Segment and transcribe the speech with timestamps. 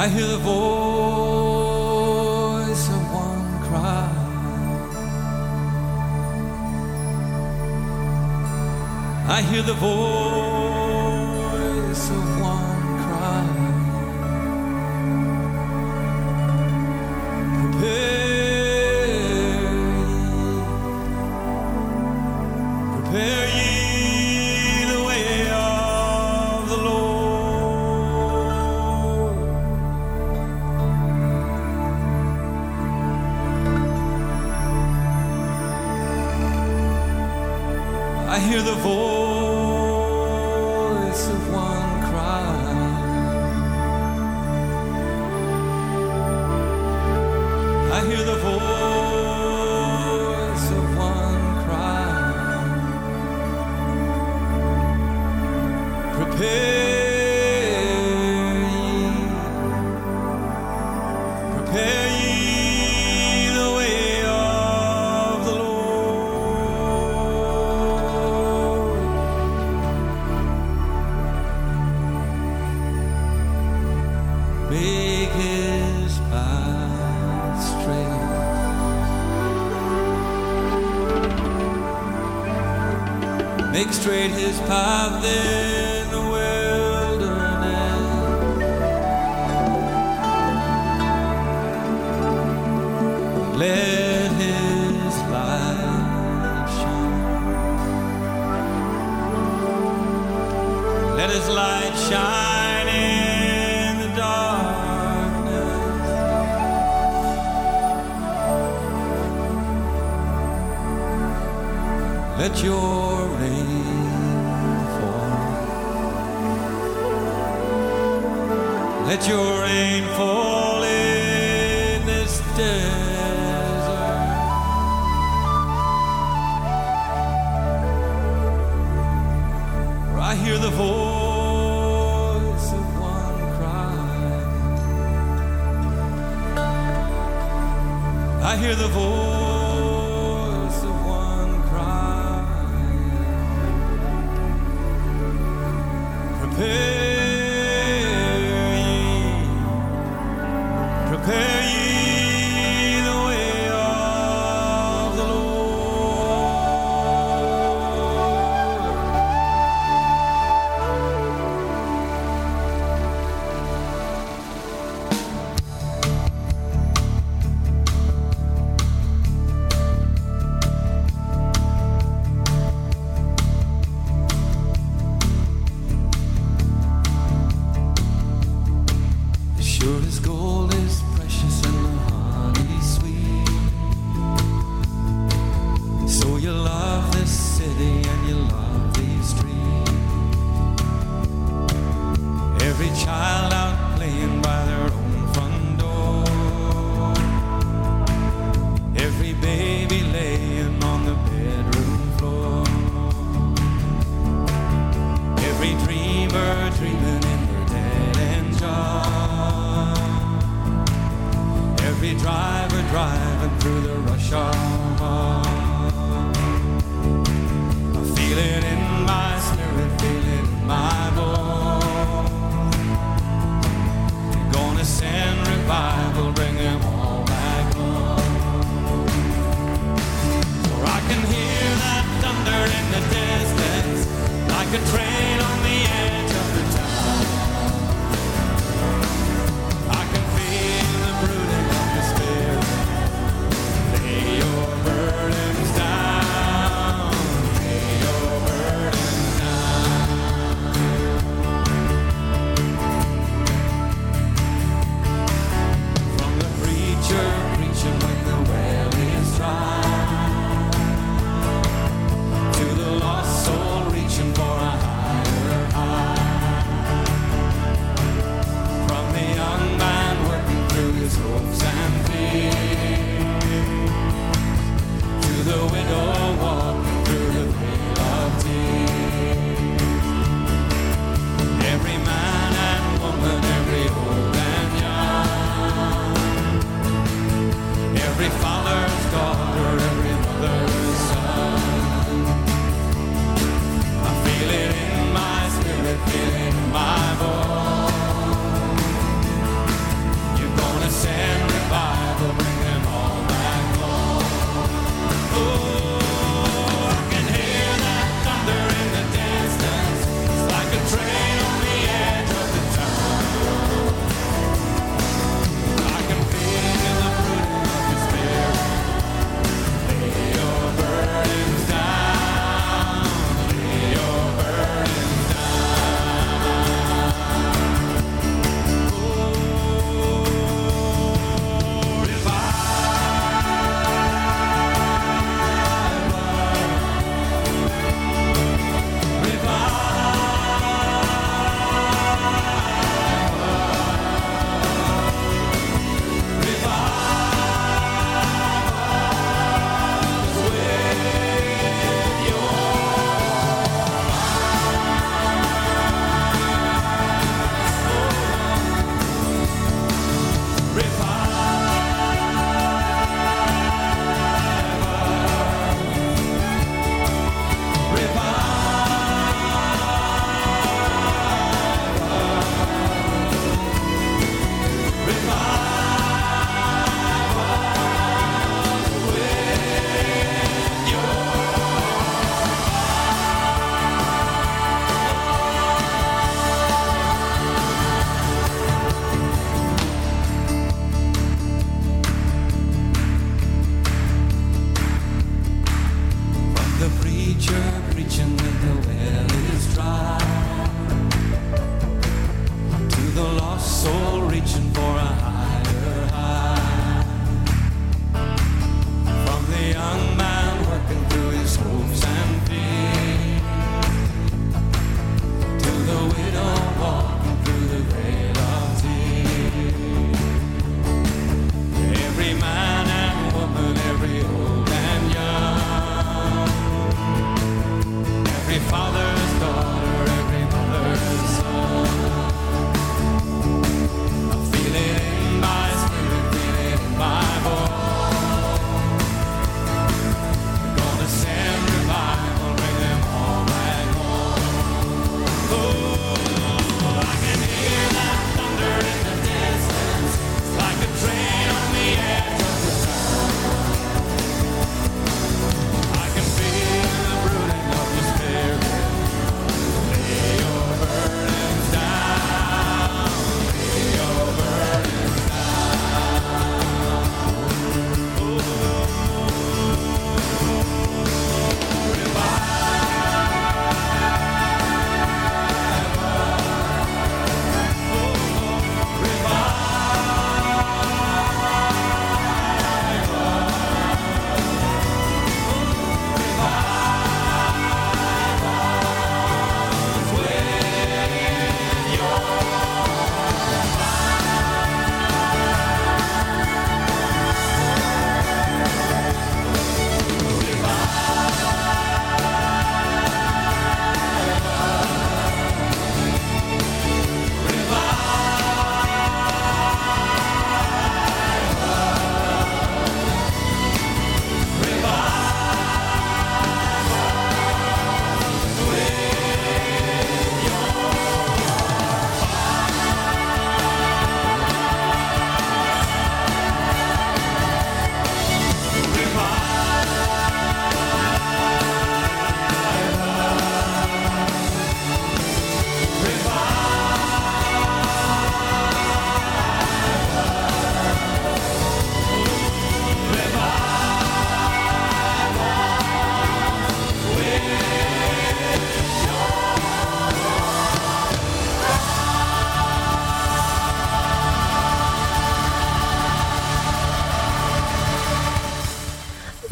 [0.00, 0.54] I hear the voice
[2.88, 4.08] of one cry.
[9.28, 10.07] I hear the voice.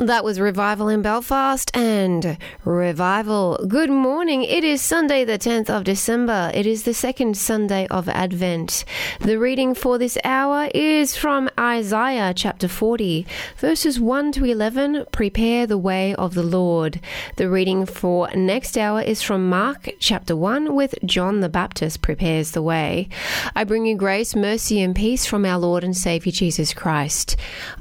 [0.07, 3.59] That was Revival in Belfast and Revival.
[3.67, 4.45] Good morning.
[4.45, 6.53] It is Sunday, the 10th of December.
[6.55, 8.85] It is the second Sunday of Advent.
[9.19, 15.07] The reading for this hour is from Isaiah chapter 40, verses 1 to 11.
[15.11, 17.01] Prepare the way of the Lord.
[17.35, 22.53] The reading for next hour is from Mark chapter 1 with John the Baptist prepares
[22.53, 23.09] the way.
[23.57, 27.35] I bring you grace, mercy, and peace from our Lord and Savior Jesus Christ.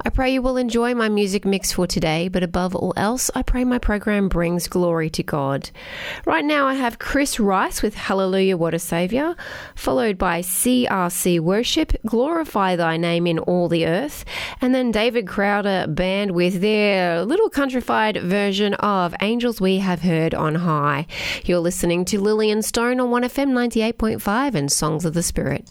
[0.04, 3.42] I pray you will enjoy my music mix for today but above all else, I
[3.42, 5.70] pray my program brings glory to God.
[6.24, 9.36] Right now, I have Chris Rice with Hallelujah, What a Saviour,
[9.76, 14.24] followed by CRC Worship, Glorify Thy Name in All the Earth,
[14.60, 20.34] and then David Crowder Band with their little countrified version of Angels We Have Heard
[20.34, 21.06] on High.
[21.44, 25.70] You're listening to Lillian Stone on 1FM 98.5 and Songs of the Spirit.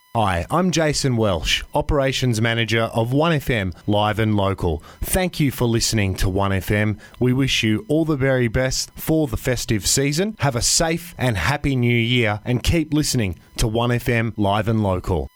[0.13, 4.83] Hi, I'm Jason Welsh, Operations Manager of 1FM Live and Local.
[4.99, 6.99] Thank you for listening to 1FM.
[7.21, 10.35] We wish you all the very best for the festive season.
[10.39, 15.29] Have a safe and happy new year and keep listening to 1FM Live and Local.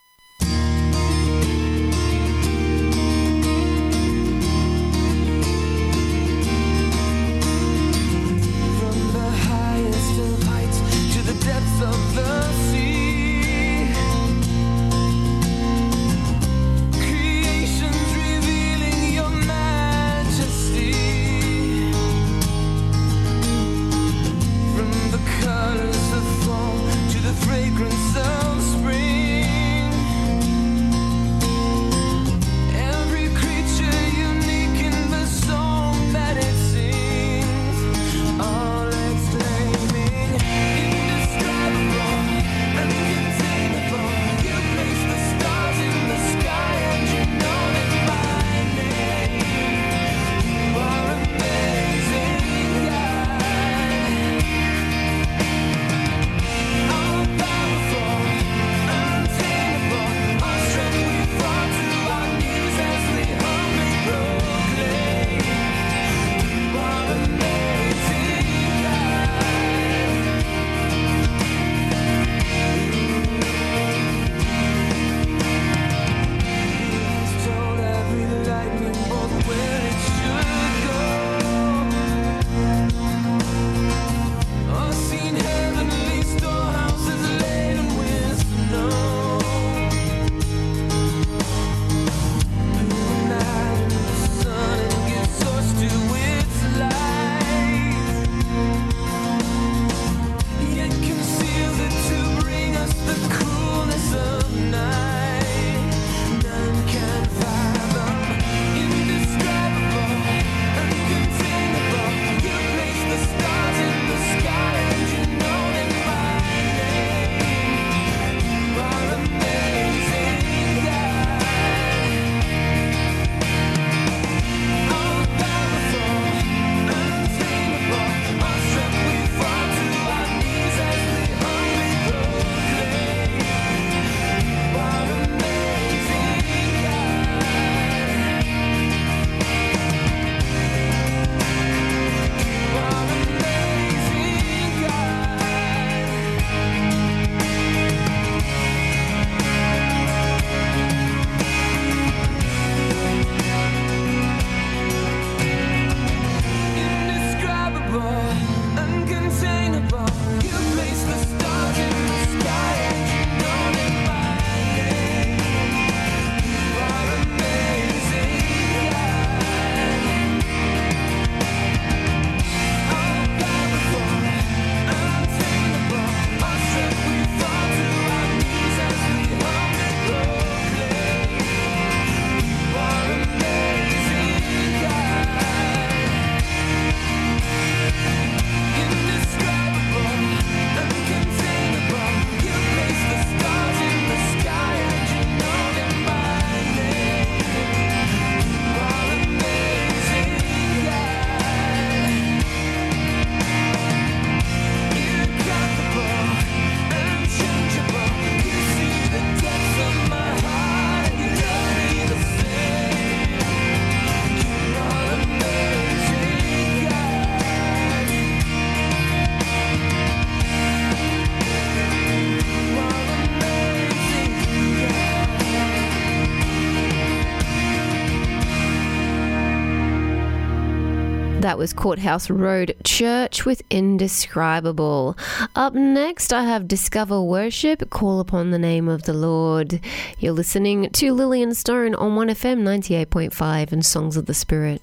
[231.55, 235.17] That was Courthouse Road Church with Indescribable.
[235.55, 239.79] Up next, I have Discover Worship, Call Upon the Name of the Lord.
[240.19, 244.81] You're listening to Lillian Stone on 1FM 98.5 and Songs of the Spirit.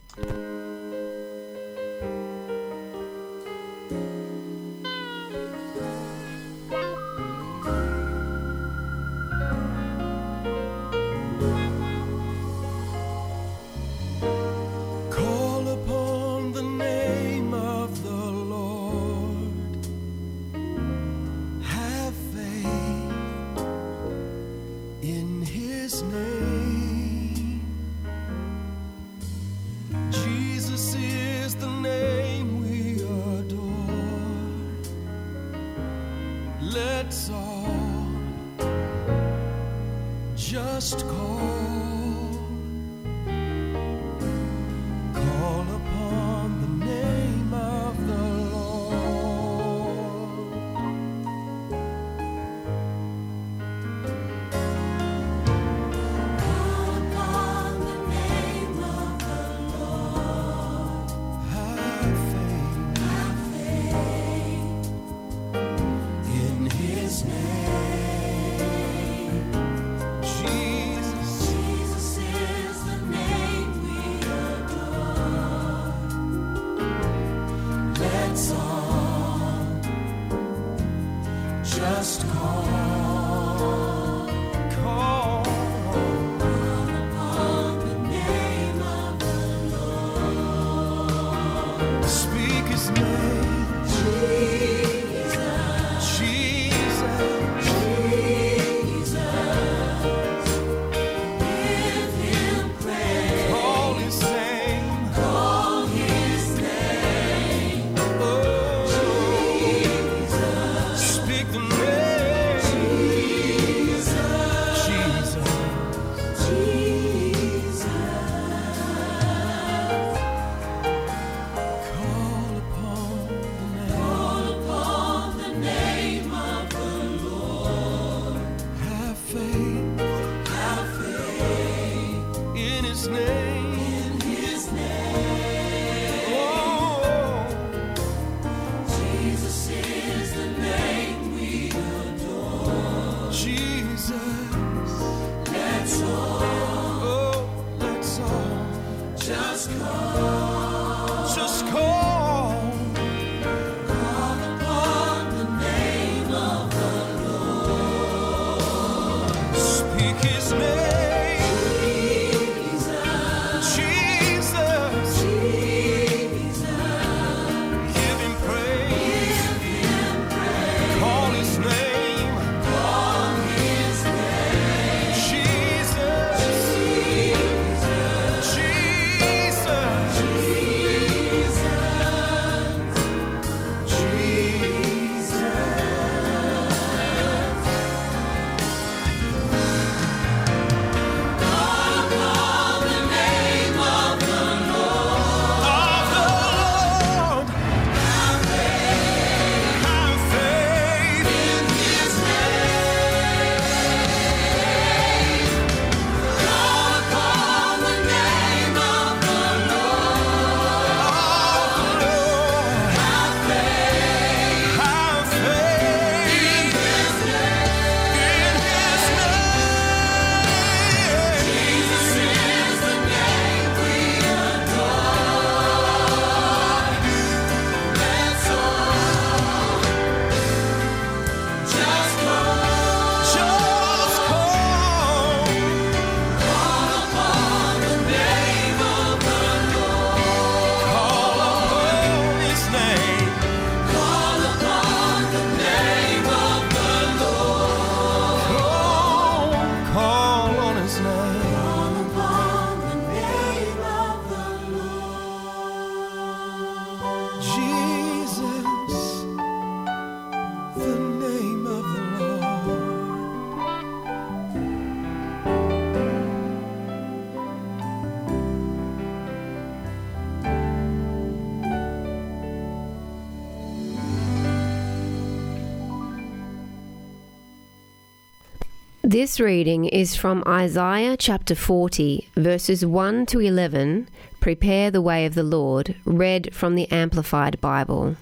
[279.13, 284.09] This reading is from Isaiah chapter 40, verses 1 to 11.
[284.41, 288.17] Prepare the way of the Lord, read from the Amplified Bible.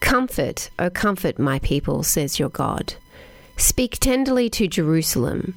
[0.00, 2.94] Comfort, O comfort my people, says your God.
[3.56, 5.54] Speak tenderly to Jerusalem,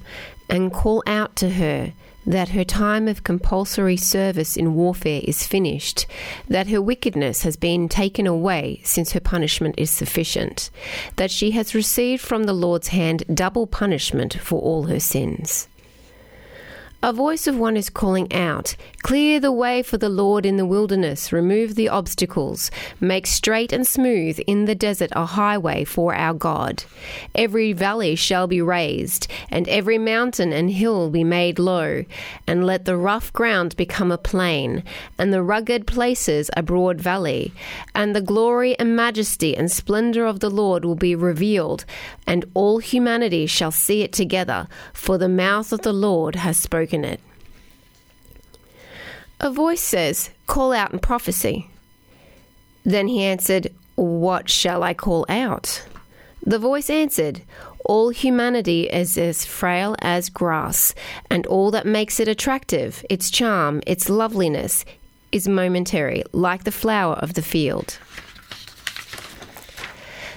[0.47, 1.93] and call out to her
[2.25, 6.05] that her time of compulsory service in warfare is finished,
[6.47, 10.69] that her wickedness has been taken away since her punishment is sufficient,
[11.15, 15.67] that she has received from the Lord's hand double punishment for all her sins.
[17.05, 20.65] A voice of one is calling out, Clear the way for the Lord in the
[20.65, 26.33] wilderness, remove the obstacles, make straight and smooth in the desert a highway for our
[26.33, 26.85] God.
[27.35, 32.05] Every valley shall be raised, and every mountain and hill be made low,
[32.47, 34.81] and let the rough ground become a plain,
[35.17, 37.51] and the rugged places a broad valley.
[37.93, 41.83] And the glory and majesty and splendor of the Lord will be revealed,
[42.25, 46.92] and all humanity shall see it together, for the mouth of the Lord has spoken
[47.01, 47.19] it.
[49.43, 51.67] A voice says, Call out in prophecy.
[52.85, 55.85] Then he answered, What shall I call out?
[56.45, 57.41] The voice answered,
[57.83, 60.95] All humanity is as frail as grass,
[61.29, 64.85] and all that makes it attractive, its charm, its loveliness,
[65.33, 67.97] is momentary, like the flower of the field.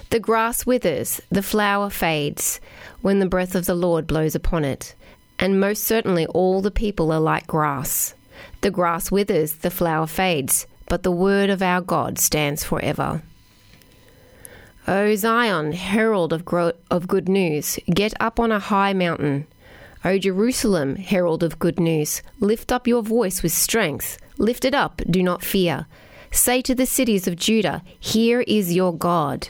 [0.09, 2.59] The grass withers, the flower fades,
[3.01, 4.95] when the breath of the Lord blows upon it
[5.39, 8.13] and most certainly all the people are like grass.
[8.61, 13.21] The grass withers, the flower fades, but the word of our God stands forever.
[14.87, 19.45] O Zion, herald of, gro- of good news, get up on a high mountain.
[20.05, 24.17] O Jerusalem, herald of good news, lift up your voice with strength.
[24.37, 25.87] Lift it up, do not fear.
[26.31, 29.49] Say to the cities of Judah, Here is your God.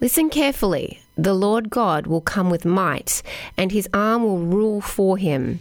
[0.00, 1.03] Listen carefully.
[1.16, 3.22] The Lord God will come with might,
[3.56, 5.60] and his arm will rule for him.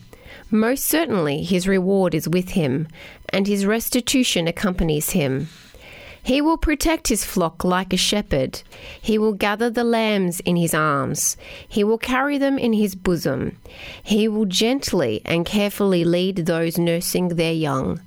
[0.50, 2.88] Most certainly his reward is with him,
[3.30, 5.50] and his restitution accompanies him.
[6.24, 8.62] He will protect his flock like a shepherd.
[9.00, 11.36] He will gather the lambs in his arms.
[11.68, 13.58] He will carry them in his bosom.
[14.02, 18.00] He will gently and carefully lead those nursing their young.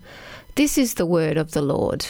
[0.55, 2.07] This is the word of the Lord.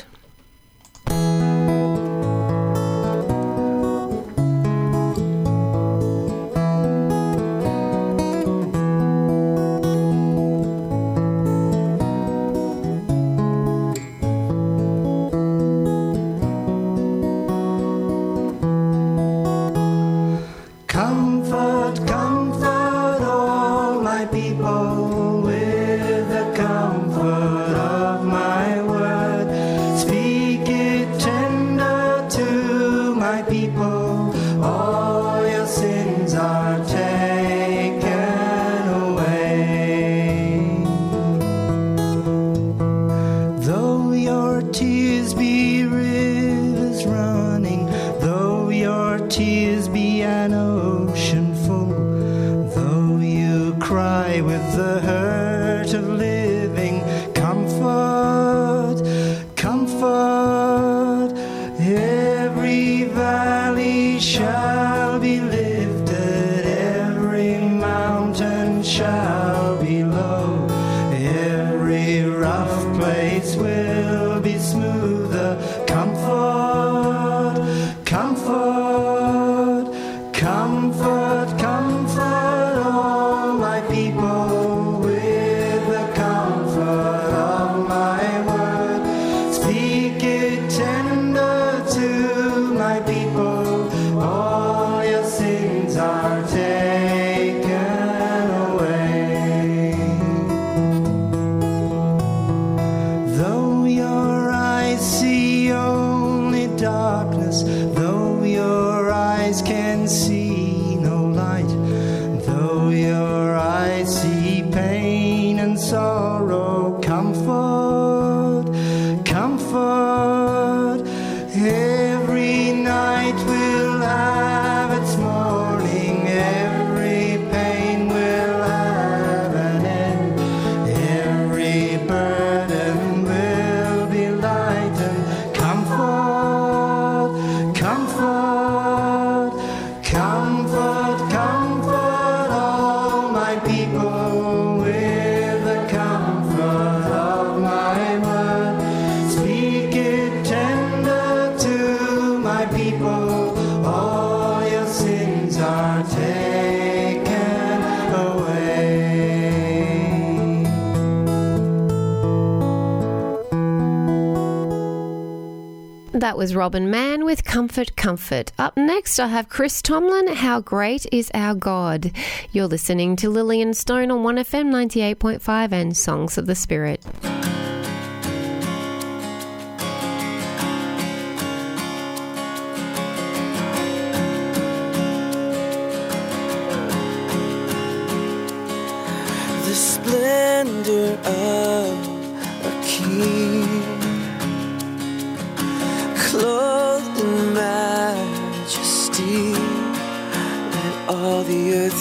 [166.36, 168.52] Was Robin Mann with Comfort, Comfort.
[168.58, 170.28] Up next, I have Chris Tomlin.
[170.28, 172.12] How great is our God?
[172.52, 177.02] You're listening to Lillian Stone on 1FM 98.5 and Songs of the Spirit.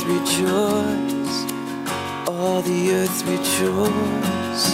[0.07, 1.45] rejoice,
[2.27, 4.65] all the earth rejoice.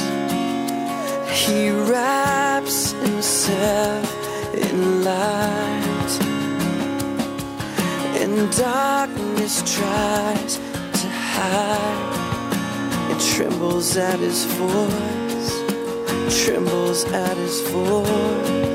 [1.32, 4.06] He wraps himself
[4.54, 6.20] in light,
[8.22, 10.58] and darkness tries
[11.02, 13.12] to hide.
[13.12, 18.71] It trembles at his voice, trembles at his voice.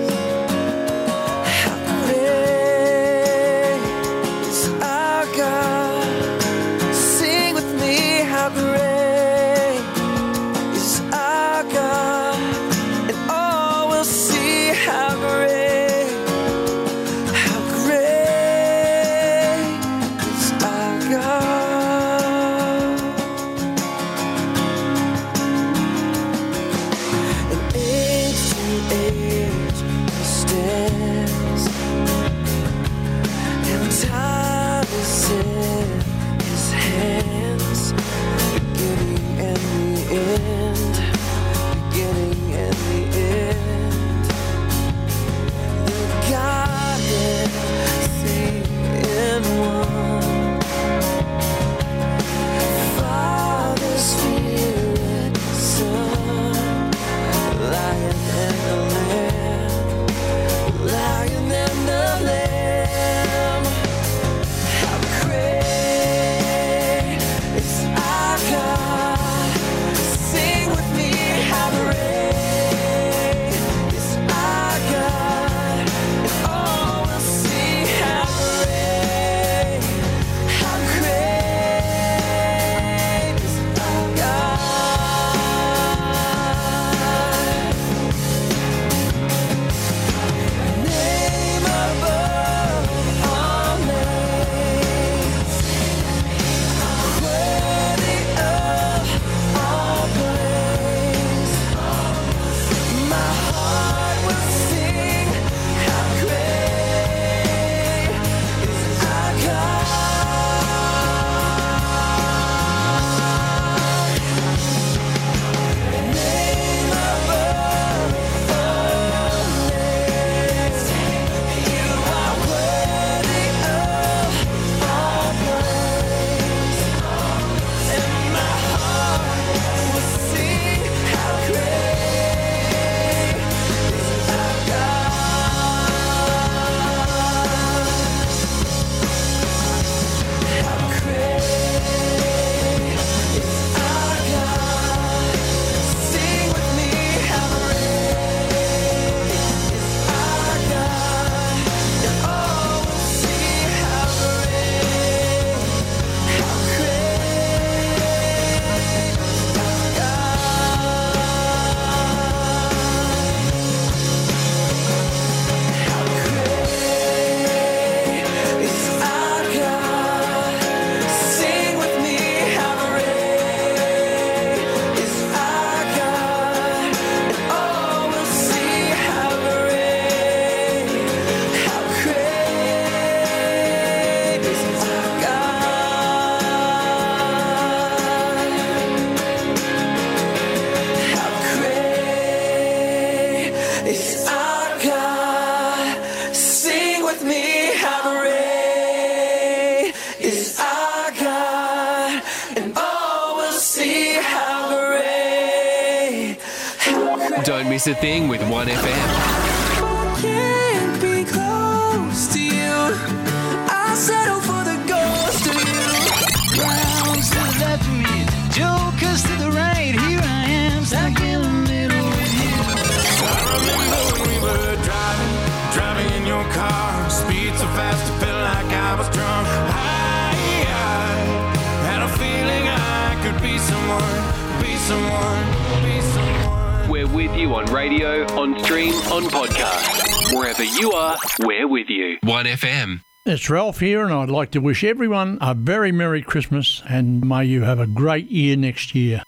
[243.37, 247.45] It's Ralph here, and I'd like to wish everyone a very Merry Christmas and may
[247.45, 249.25] you have a great year next year.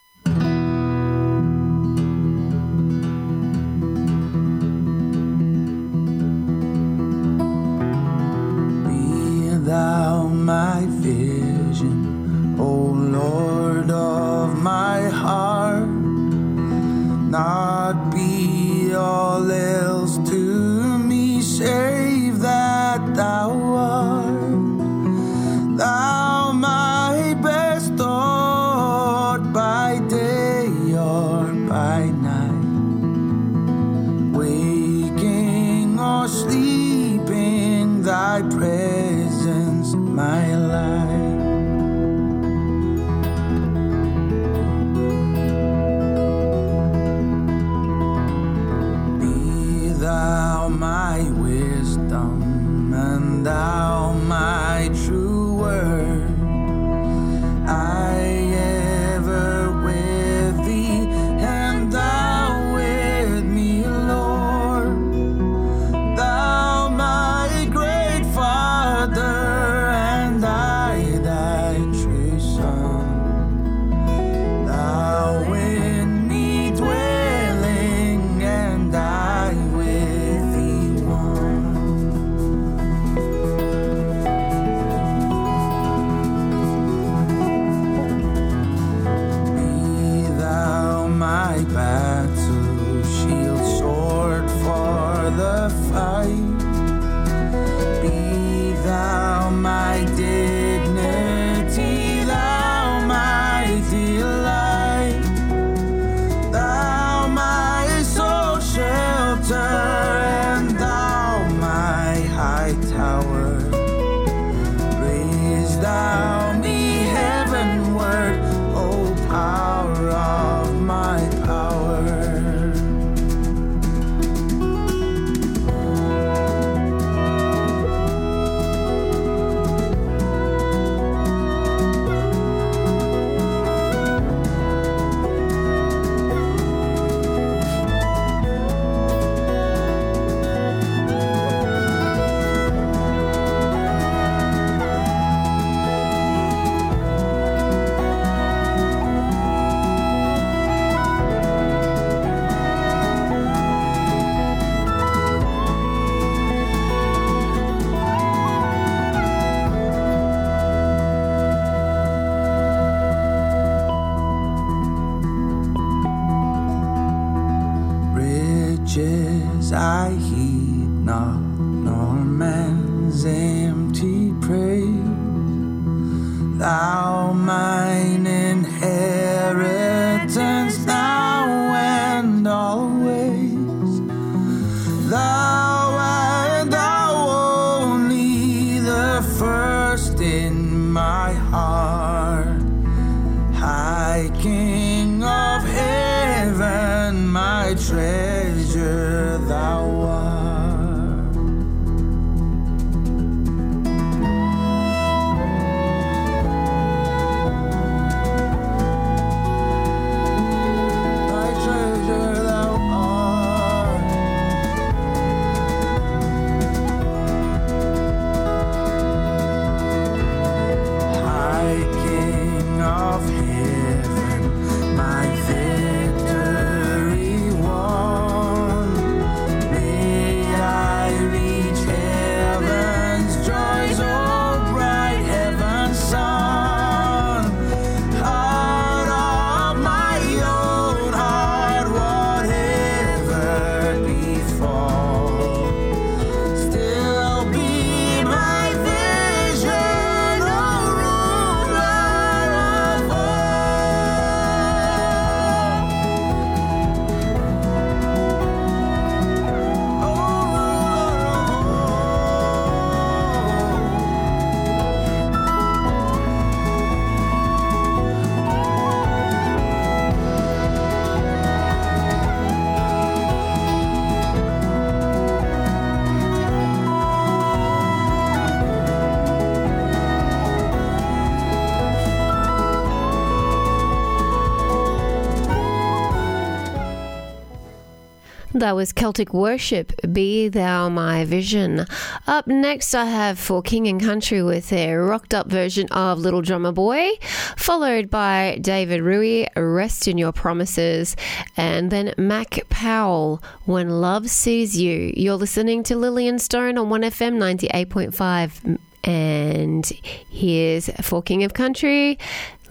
[288.58, 291.86] That was Celtic Worship, Be Thou My Vision.
[292.26, 296.42] Up next, I have For King and Country with their rocked up version of Little
[296.42, 297.10] Drummer Boy,
[297.56, 301.14] followed by David Rui, Rest in Your Promises,
[301.56, 305.12] and then Mac Powell, When Love Sees You.
[305.14, 309.86] You're listening to Lillian Stone on 1FM 98.5, and
[310.30, 312.18] here's For King of Country,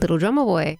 [0.01, 0.79] Little Drummer Boy.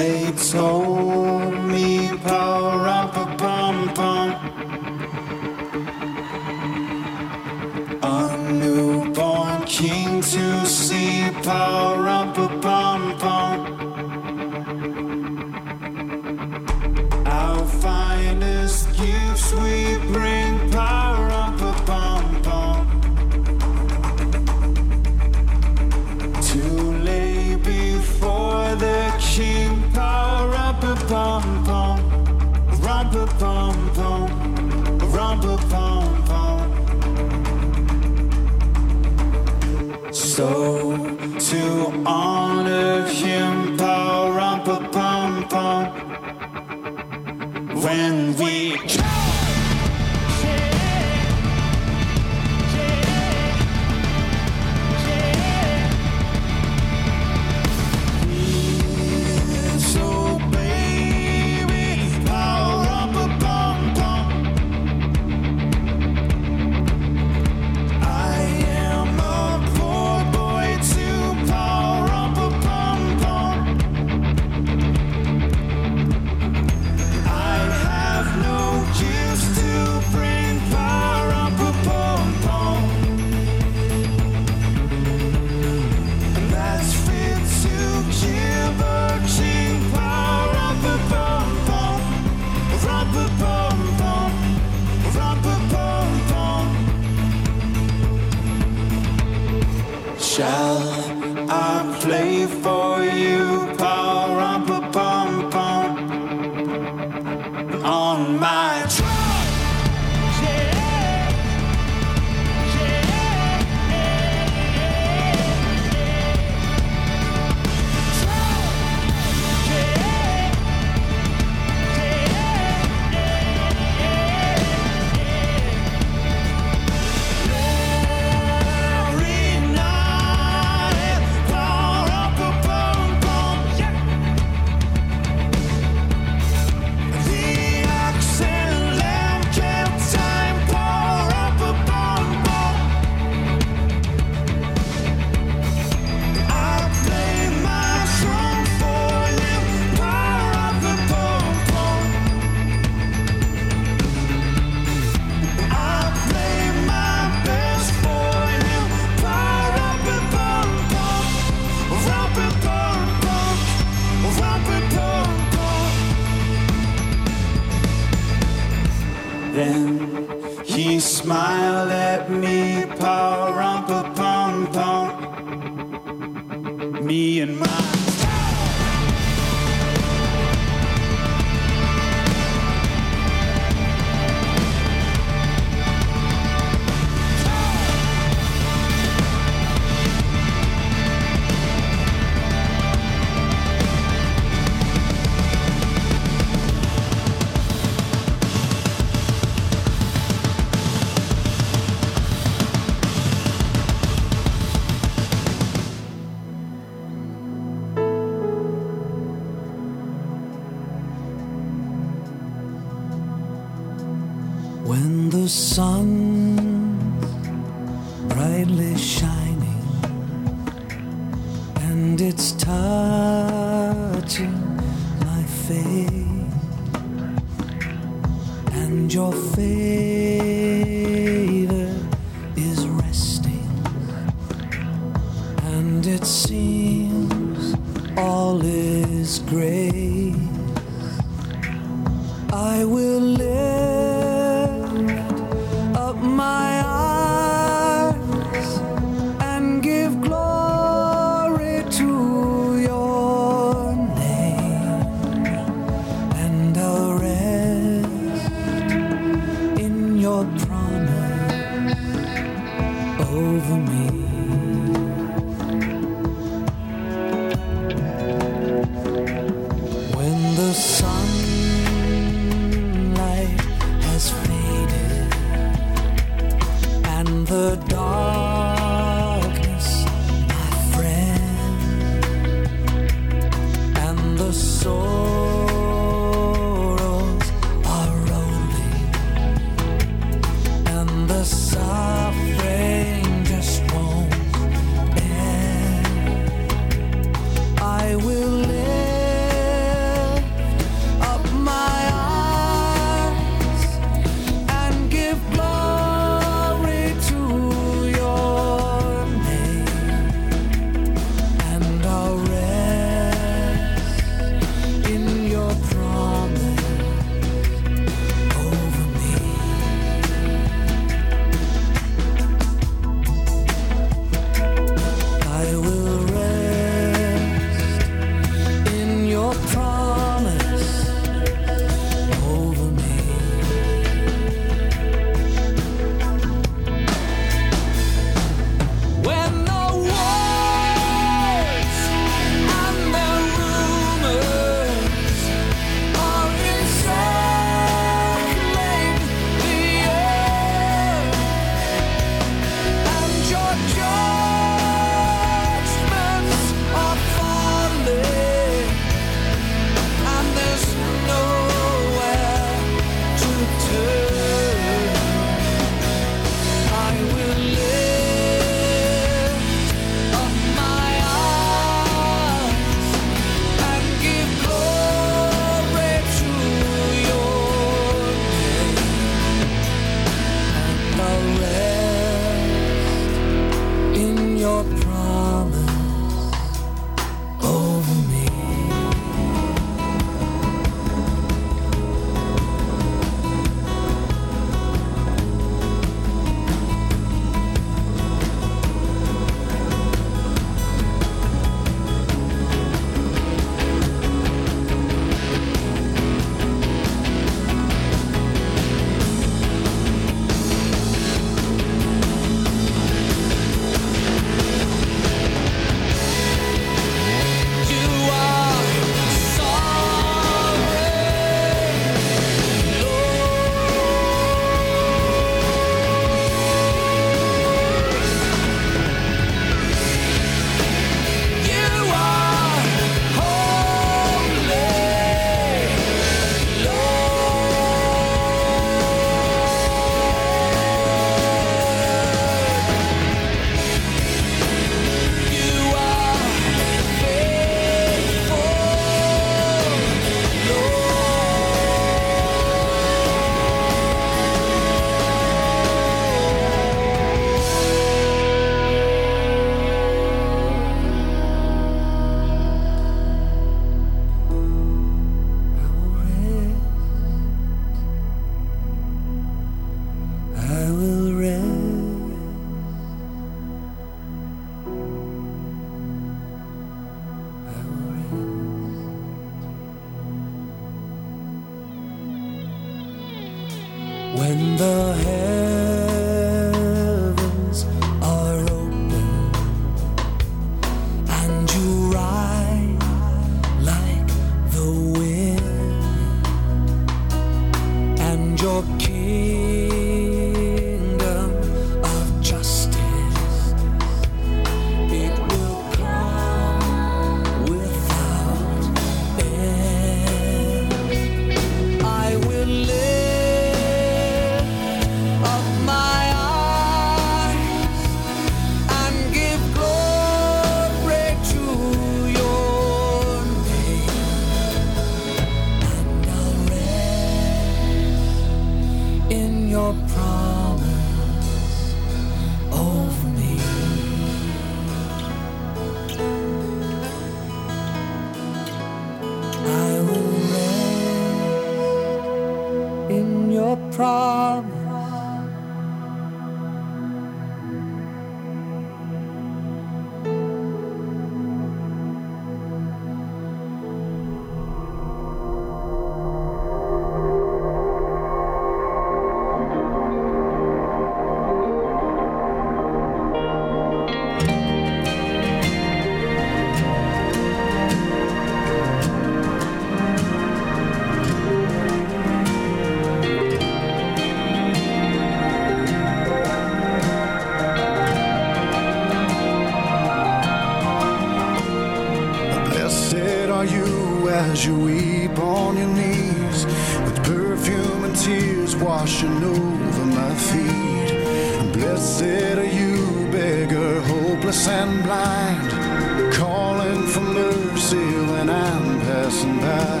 [597.86, 600.00] see when I'm passing by.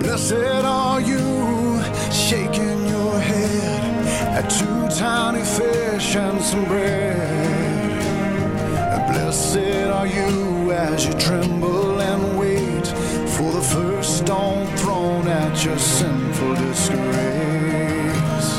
[0.00, 4.06] Blessed are you, shaking your head
[4.38, 7.98] at two tiny fish and some bread.
[9.12, 12.86] Blessed are you as you tremble and wait
[13.34, 18.50] for the first stone thrown at your sinful disgrace.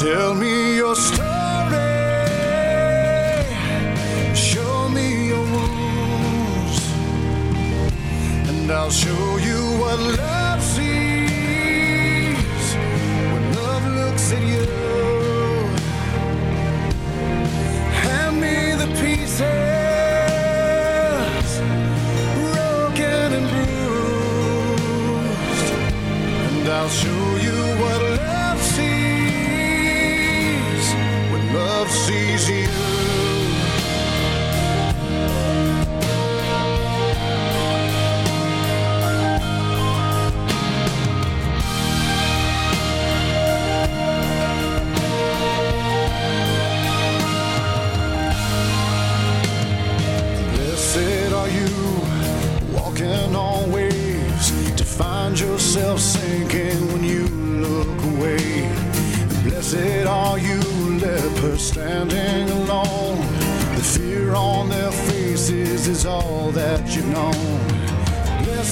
[0.00, 0.67] Tell me
[8.88, 10.37] I'll show you what love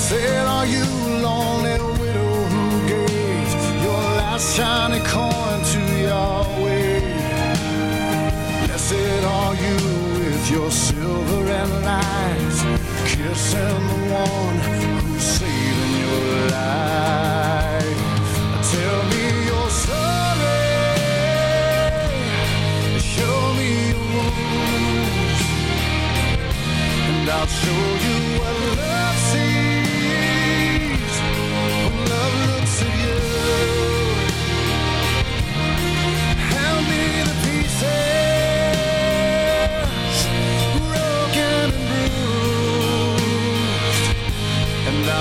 [0.09, 0.85] Said, Are you
[1.21, 3.51] lonely widow who gave
[3.83, 7.01] your last shiny coin to Yahweh?
[8.67, 9.77] Blessed are you
[10.21, 12.59] with your silver and lies,
[13.11, 18.03] kissing the one who's saving your life.
[18.71, 20.71] Tell me your story.
[23.13, 25.41] Show me your wounds,
[27.09, 28.36] and I'll show you.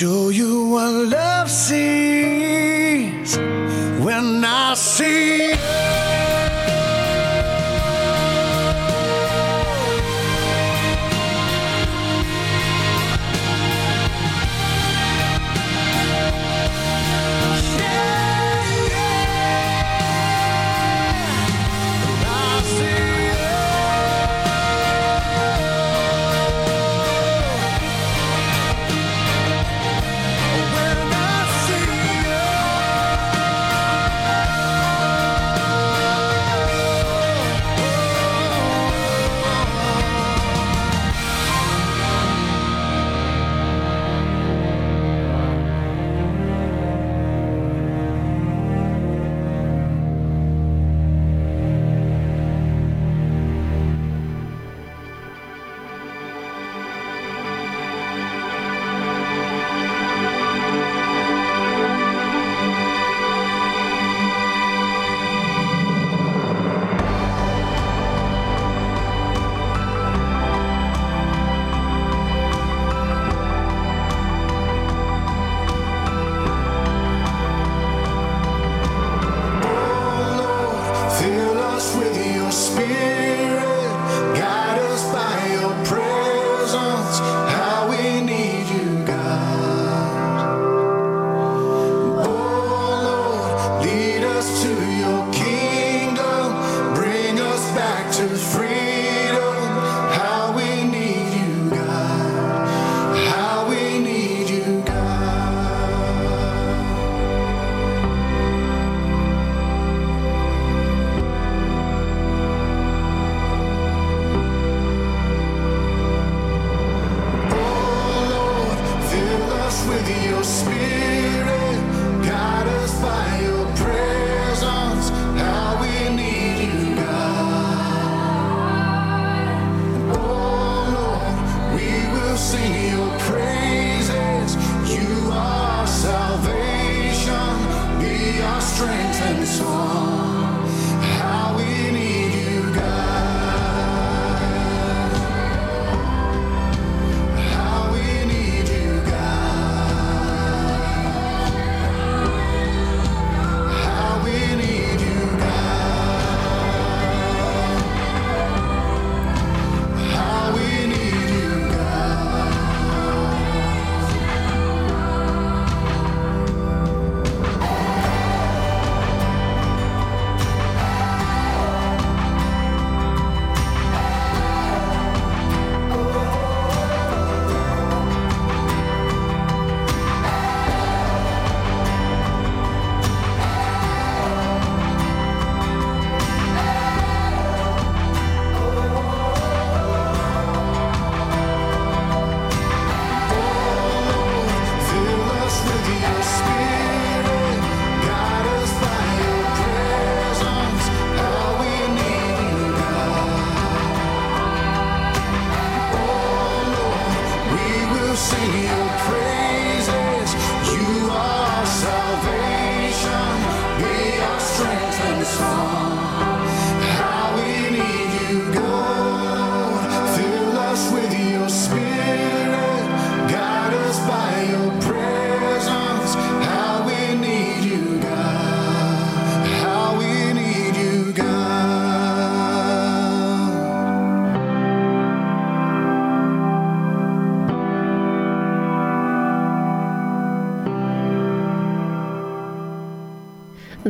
[0.00, 1.99] show you what love sees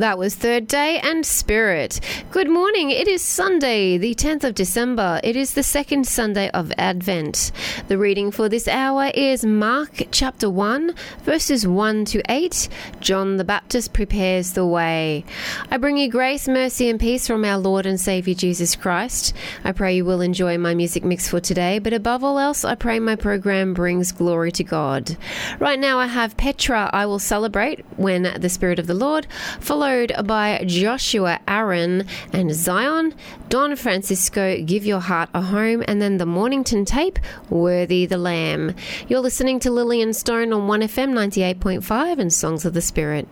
[0.00, 2.00] That was Third Day and Spirit.
[2.30, 2.88] Good morning.
[2.88, 5.20] It is Sunday, the 10th of December.
[5.22, 7.52] It is the second Sunday of Advent.
[7.88, 12.70] The reading for this hour is Mark chapter 1, verses 1 to 8.
[13.00, 15.22] John the Baptist prepares the way.
[15.70, 19.34] I bring you grace, mercy, and peace from our Lord and Savior Jesus Christ.
[19.64, 22.74] I pray you will enjoy my music mix for today, but above all else, I
[22.74, 25.18] pray my program brings glory to God.
[25.58, 29.26] Right now, I have Petra, I Will Celebrate When the Spirit of the Lord,
[29.60, 29.89] followed
[30.24, 33.12] by Joshua Aaron and Zion,
[33.48, 37.18] Don Francisco, Give Your Heart a Home, and then the Mornington tape,
[37.48, 38.74] Worthy the Lamb.
[39.08, 43.26] You're listening to Lillian Stone on 1FM 98.5 and Songs of the Spirit.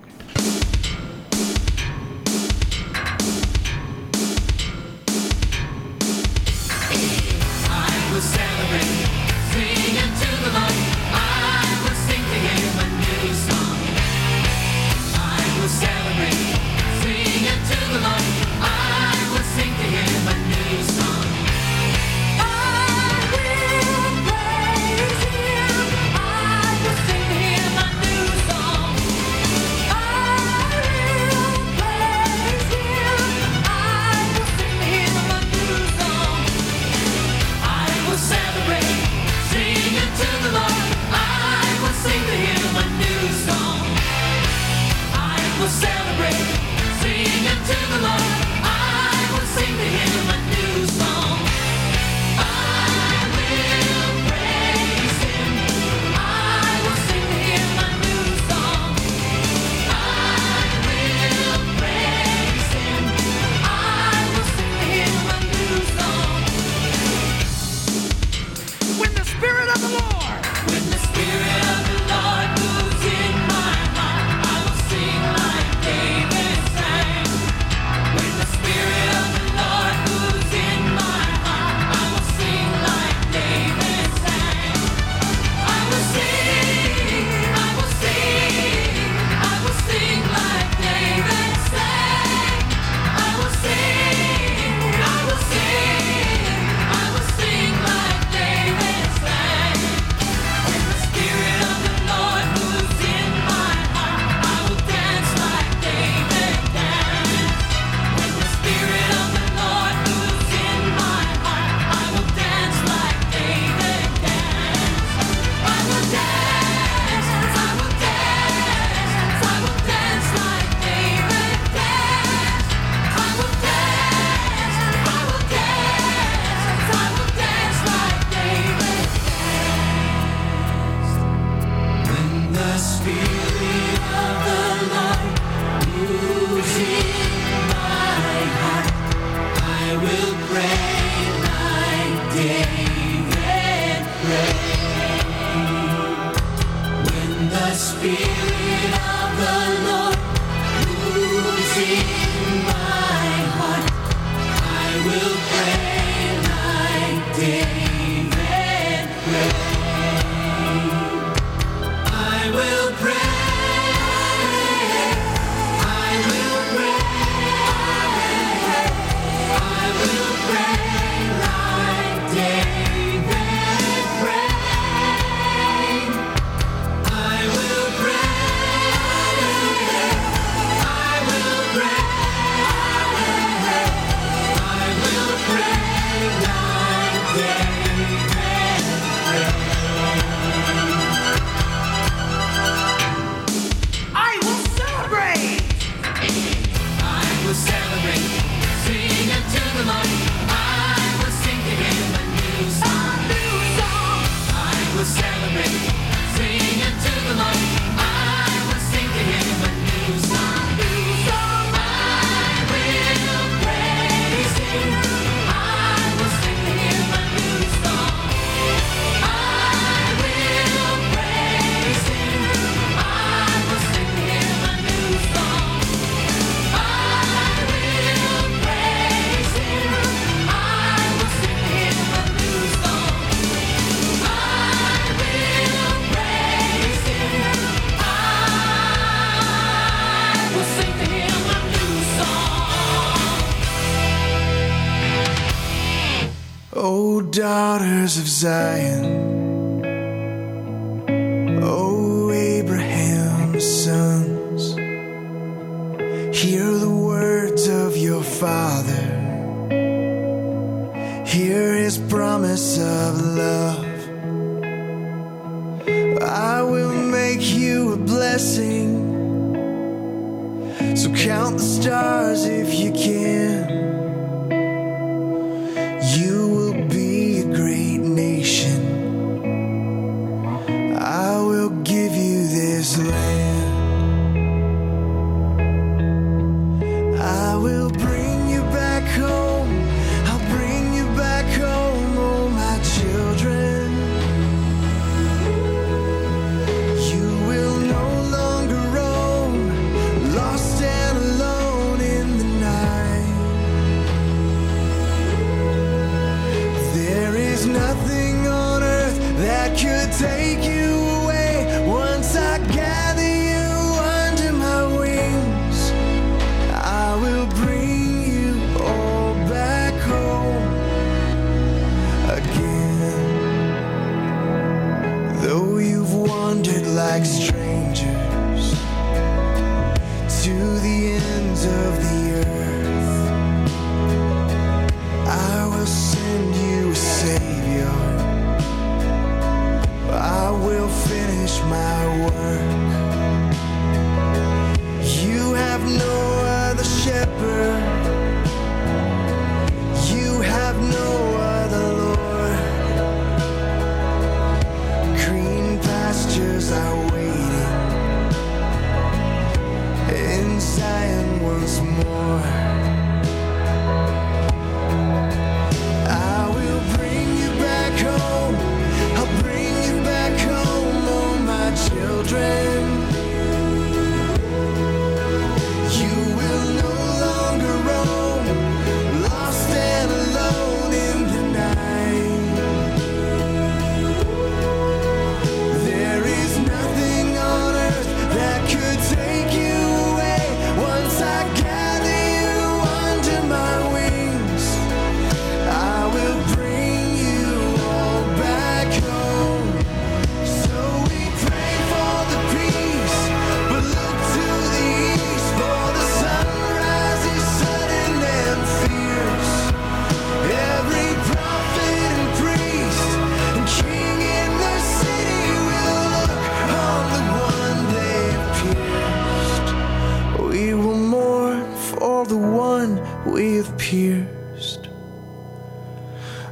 [423.88, 424.86] pierced.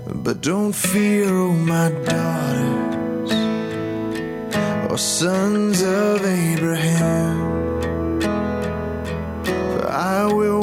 [0.07, 3.33] But don't fear, oh my daughters,
[4.91, 7.37] or sons of Abraham.
[9.45, 10.56] For I will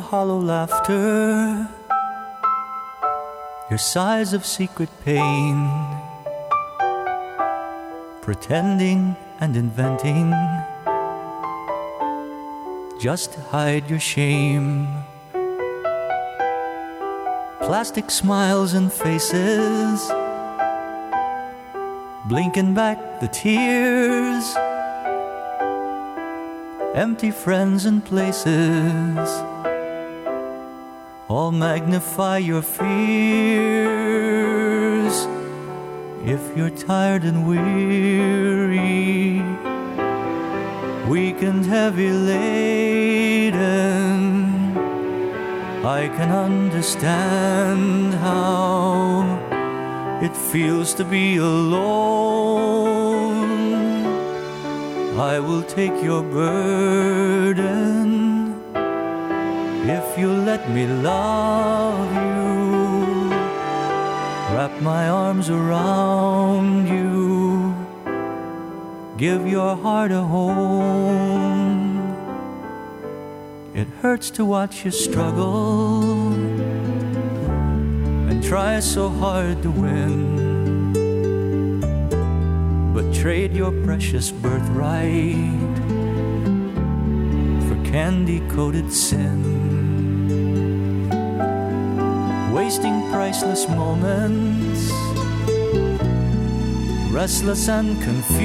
[0.00, 1.68] hollow laughter,
[3.70, 5.68] your sighs of secret pain,
[8.22, 10.32] pretending and inventing.
[13.00, 14.88] Just hide your shame.
[17.60, 20.00] Plastic smiles and faces,
[22.28, 24.56] blinking back the tears.
[26.94, 29.28] Empty friends and places
[31.38, 32.86] all magnify your fears.
[36.34, 39.40] If you're tired and weary
[41.08, 43.58] weak and heavy laden.
[45.98, 49.22] I can understand how
[50.20, 51.78] it feels to be alone.
[55.32, 58.27] I will take your burden
[60.18, 63.30] you let me love you.
[64.54, 67.74] Wrap my arms around you,
[69.16, 71.98] give your heart a home.
[73.74, 76.32] It hurts to watch you struggle
[78.28, 80.48] and try so hard to win
[82.98, 85.76] but trade your precious birthright
[87.68, 89.57] for candy coated sin.
[92.58, 94.90] Wasting priceless moments,
[97.12, 98.44] restless and confused,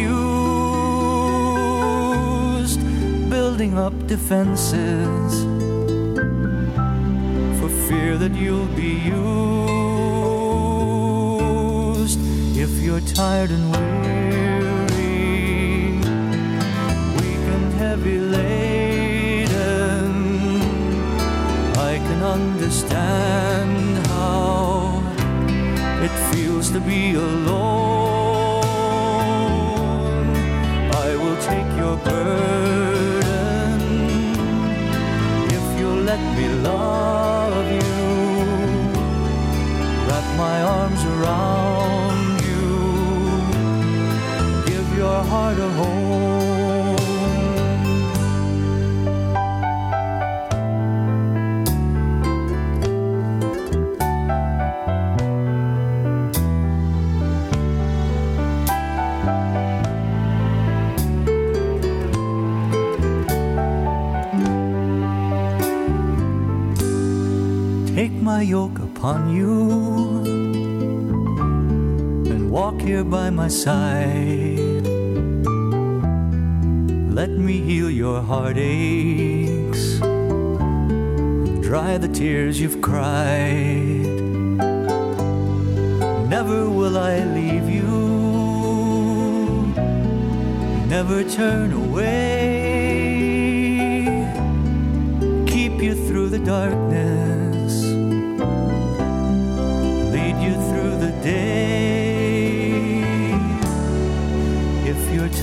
[3.31, 5.45] building up defenses
[7.60, 9.40] for fear that you'll be used
[12.56, 14.91] if you're tired and weary,
[17.18, 20.06] weak and heavy laden.
[21.76, 23.92] I can understand
[26.64, 28.64] feels to be alone.
[30.91, 33.81] I will take your burden
[35.57, 37.94] if you'll let me love you.
[40.07, 42.65] Wrap my arms around you,
[44.65, 46.02] give your heart a home.
[68.43, 69.69] yoke upon you
[72.29, 74.85] and walk here by my side.
[77.19, 79.99] Let me heal your heartaches,
[81.61, 84.11] dry the tears you've cried.
[86.27, 87.87] Never will I leave you,
[90.87, 92.33] never turn away.
[95.47, 96.82] Keep you through the dark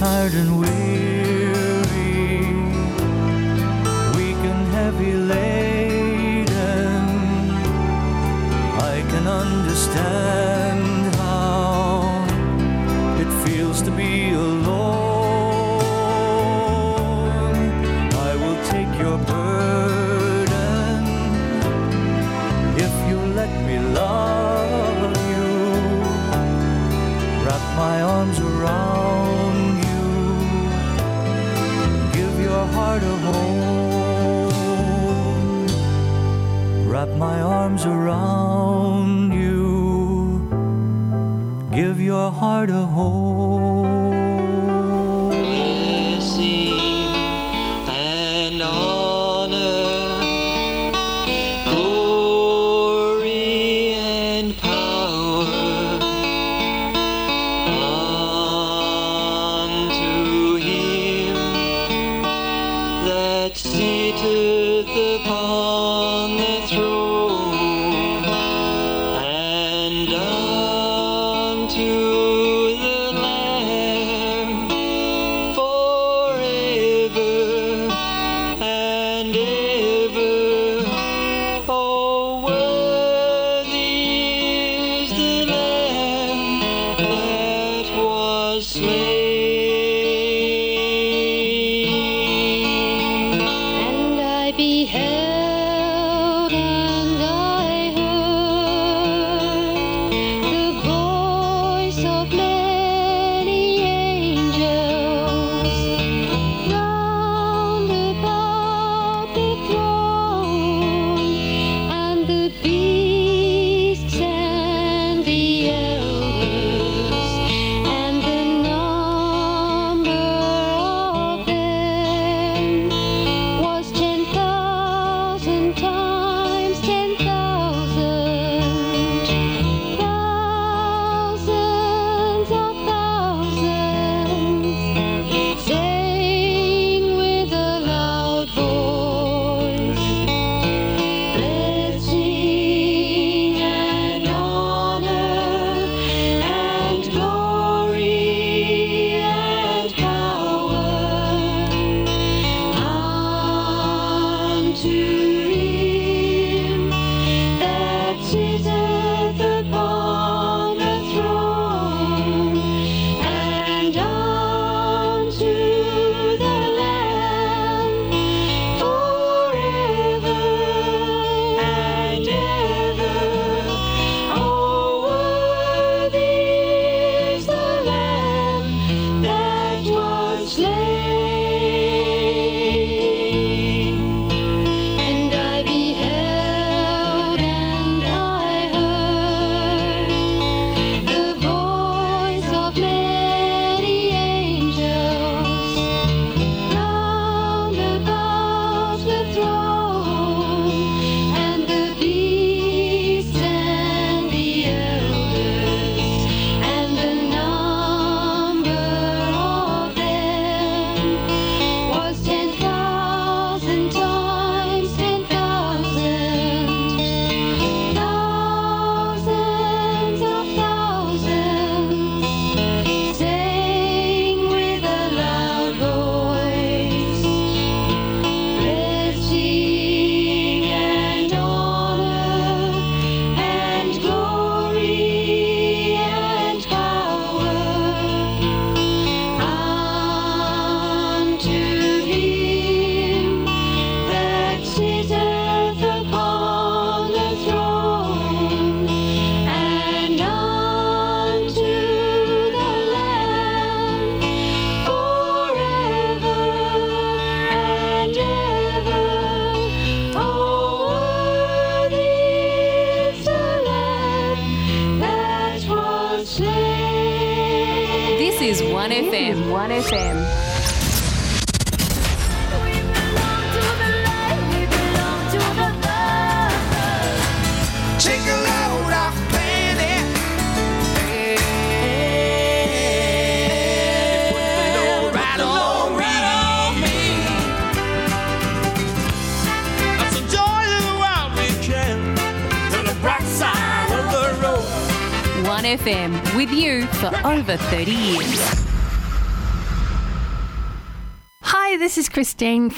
[0.01, 1.10] tired and weary.
[42.41, 43.20] heart a hole.
[94.87, 95.30] had.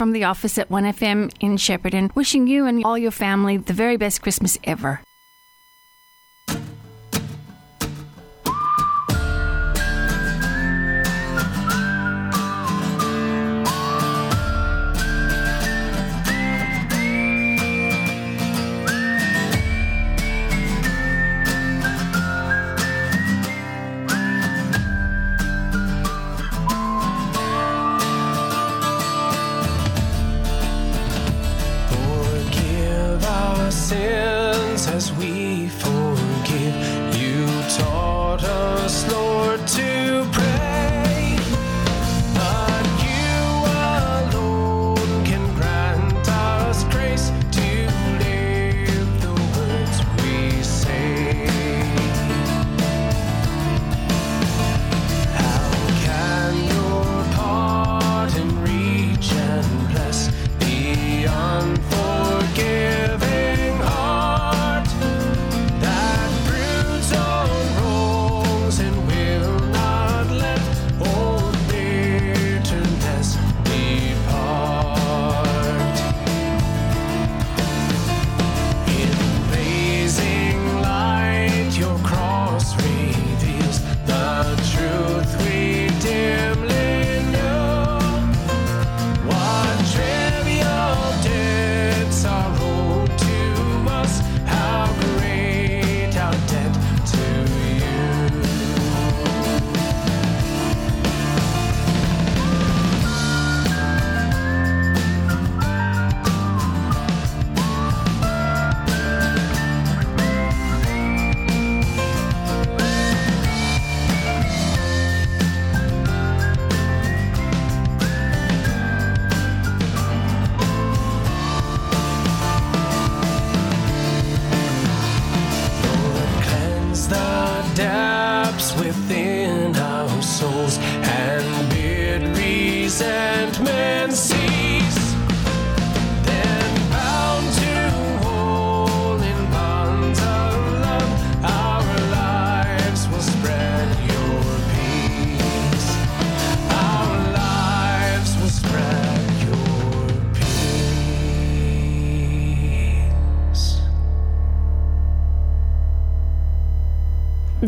[0.03, 3.97] from the office at 1FM in Shepparton, wishing you and all your family the very
[3.97, 5.01] best Christmas ever.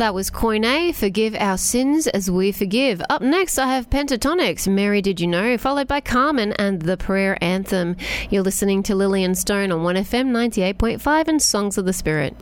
[0.05, 3.01] That was Koine, Forgive Our Sins as We Forgive.
[3.09, 7.43] Up next, I have Pentatonix, Mary Did You Know, followed by Carmen and The Prayer
[7.43, 7.97] Anthem.
[8.29, 12.37] You're listening to Lillian Stone on 1FM 98.5 and Songs of the Spirit.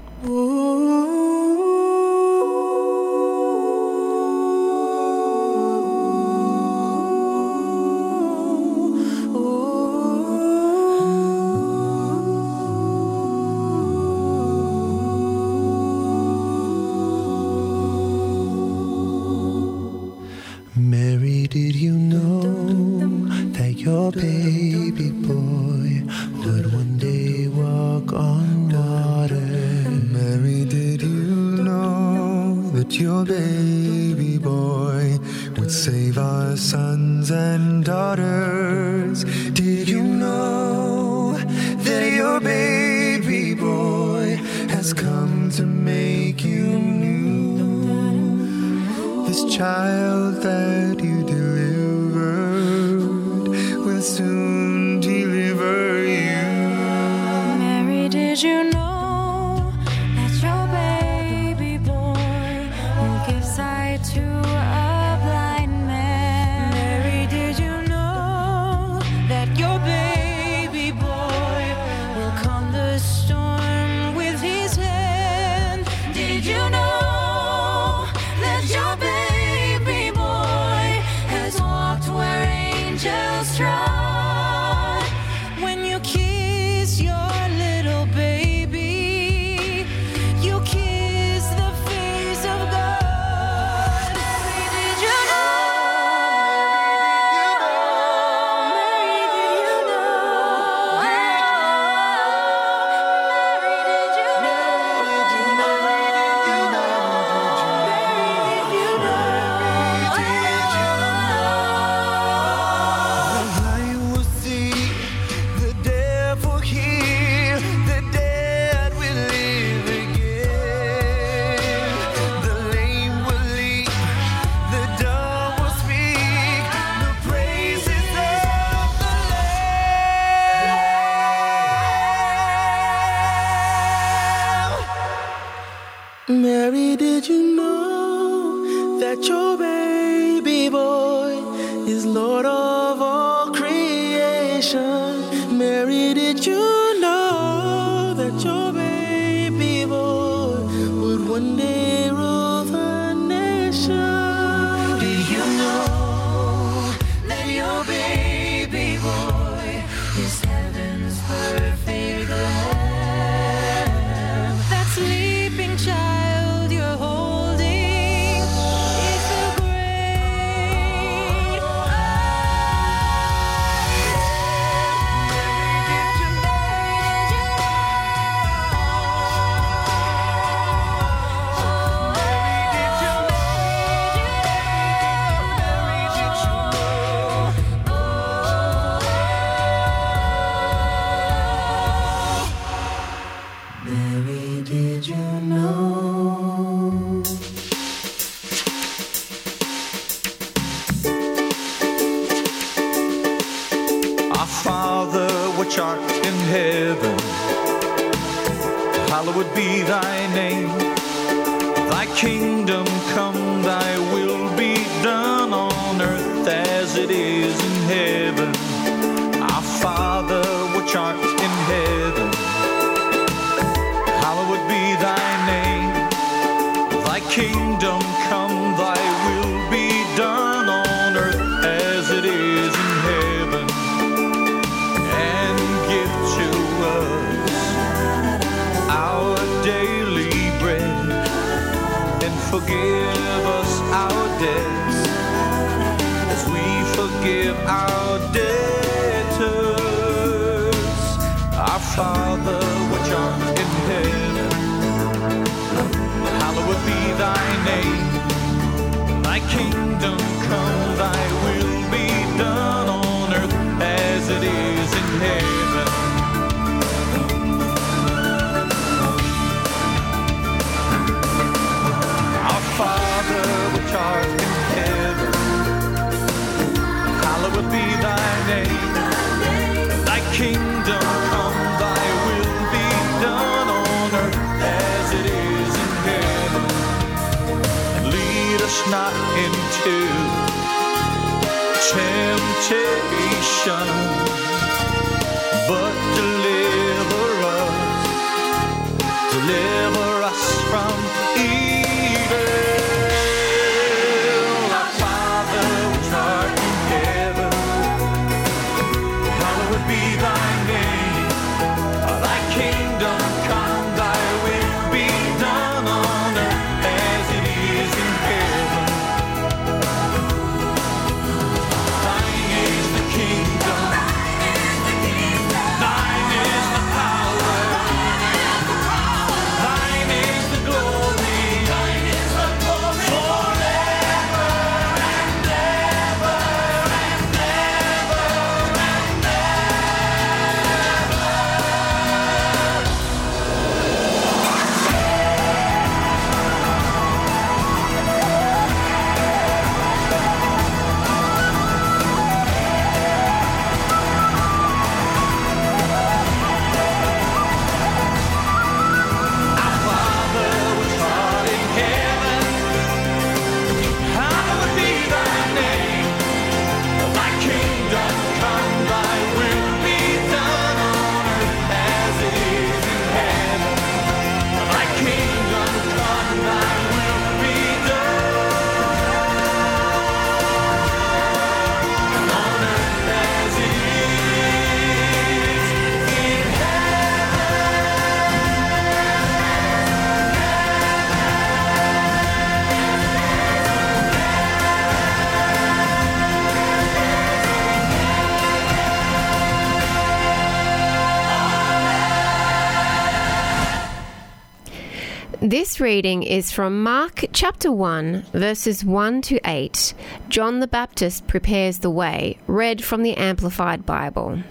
[405.72, 409.94] This reading is from Mark chapter 1, verses 1 to 8.
[410.28, 414.42] John the Baptist prepares the way, read from the Amplified Bible.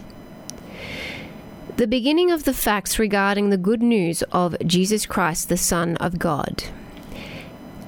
[1.77, 6.17] The beginning of the facts regarding the good news of Jesus Christ, the Son of
[6.17, 6.63] God.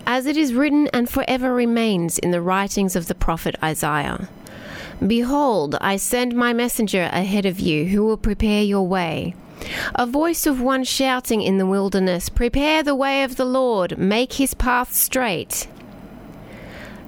[0.05, 4.30] As it is written and forever remains in the writings of the prophet Isaiah
[5.07, 9.34] Behold, I send my messenger ahead of you who will prepare your way.
[9.95, 14.34] A voice of one shouting in the wilderness, Prepare the way of the Lord, make
[14.34, 15.68] his path straight.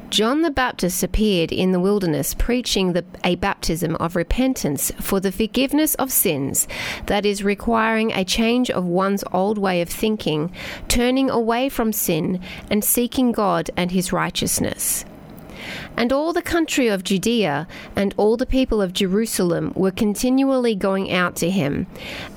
[0.09, 5.31] John the Baptist appeared in the wilderness preaching the, a baptism of repentance for the
[5.31, 6.67] forgiveness of sins,
[7.07, 10.53] that is, requiring a change of one's old way of thinking,
[10.87, 15.05] turning away from sin, and seeking God and his righteousness.
[15.97, 21.11] And all the country of Judea and all the people of Jerusalem were continually going
[21.11, 21.87] out to him,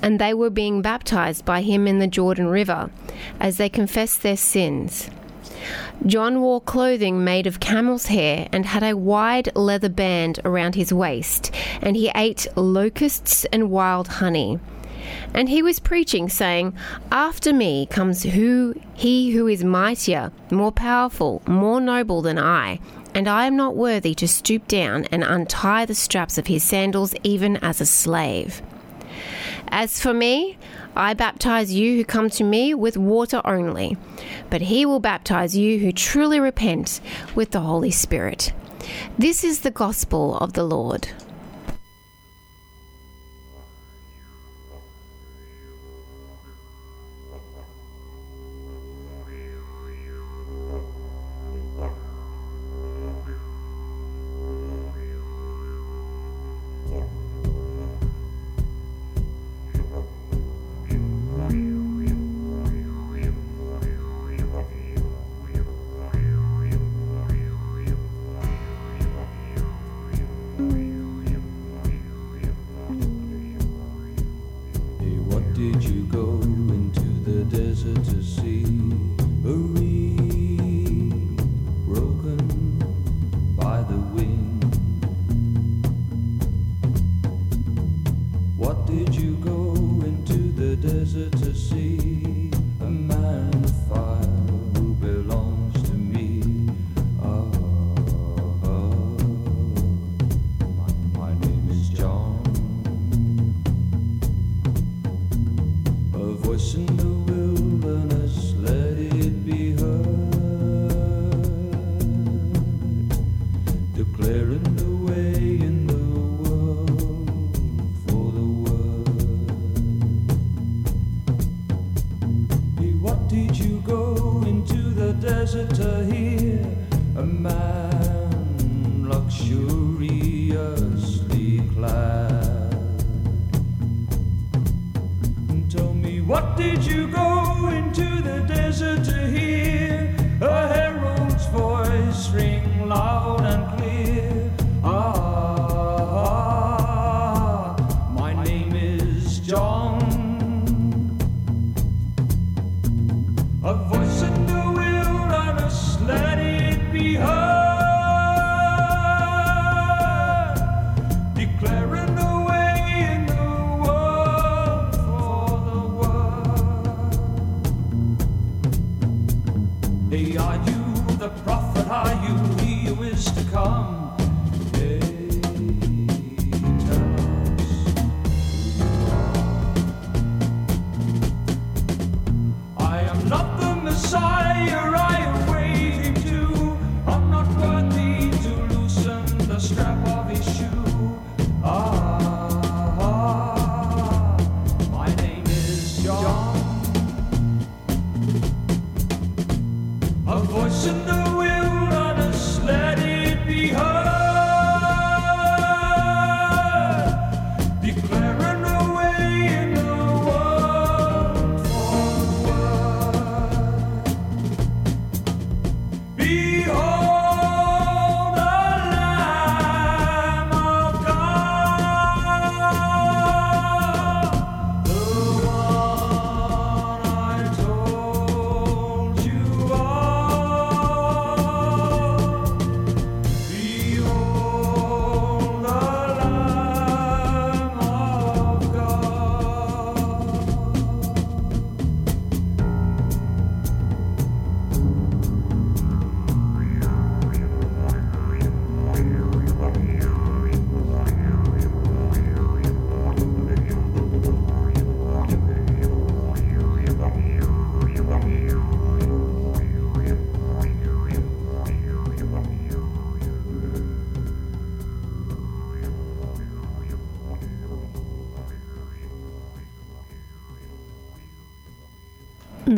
[0.02, 2.90] and they were being baptized by him in the Jordan River,
[3.40, 5.10] as they confessed their sins.
[6.06, 10.92] John wore clothing made of camel's hair and had a wide leather band around his
[10.92, 11.52] waist,
[11.82, 14.60] and he ate locusts and wild honey.
[15.34, 16.74] And he was preaching, saying,
[17.10, 22.78] After me comes who he who is mightier, more powerful, more noble than I,
[23.14, 27.14] and I am not worthy to stoop down and untie the straps of his sandals
[27.22, 28.62] even as a slave.
[29.68, 30.56] As for me,
[30.96, 33.96] I baptize you who come to me with water only,
[34.50, 37.00] but he will baptize you who truly repent
[37.34, 38.52] with the Holy Spirit.
[39.18, 41.08] This is the gospel of the Lord.
[56.98, 57.27] Hey,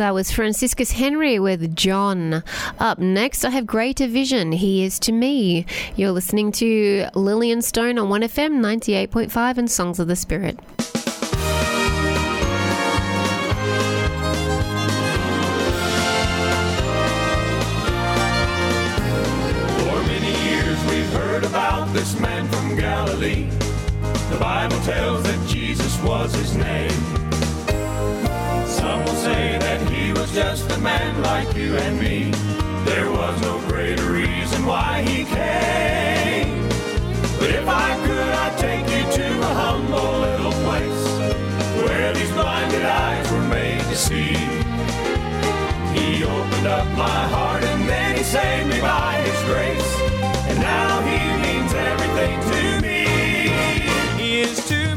[0.00, 2.42] That was Franciscus Henry with John.
[2.78, 4.52] Up next, I have Greater Vision.
[4.52, 5.66] He is to me.
[5.94, 10.58] You're listening to Lillian Stone on 1FM 98.5 and Songs of the Spirit.
[10.68, 10.86] For
[20.06, 23.50] many years we've heard about this man from Galilee.
[24.30, 27.19] The Bible tells that Jesus was his name.
[28.90, 32.32] Some will say that he was just a man like you and me.
[32.90, 36.68] There was no greater reason why he came.
[37.38, 41.04] But if I could, I'd take you to a humble little place
[41.84, 44.34] where these blinded eyes were made to see.
[45.94, 49.90] He opened up my heart and then he saved me by his grace.
[50.50, 53.04] And now he means everything to me.
[54.20, 54.89] He is to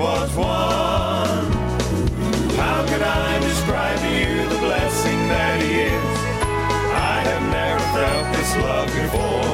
[0.00, 1.52] was won.
[2.56, 6.18] How could I describe to you the blessing that he is?
[7.12, 9.52] I have never felt this love before.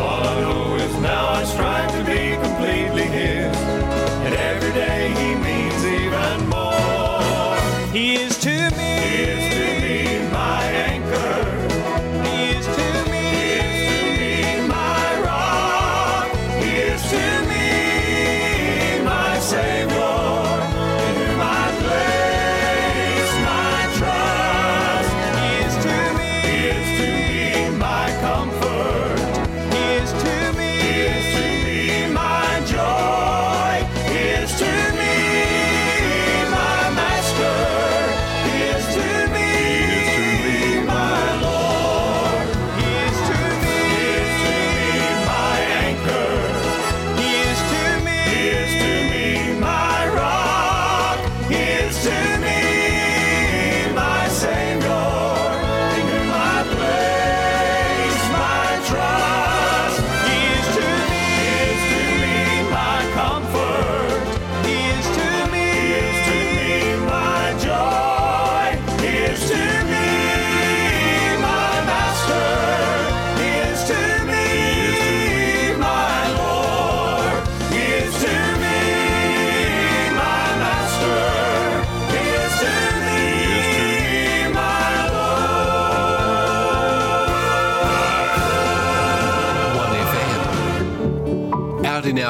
[0.00, 3.54] All I know is now I strive to be completely his,
[4.24, 7.56] and every day he means even more.
[7.92, 8.92] He is to me.
[9.08, 9.43] He is to me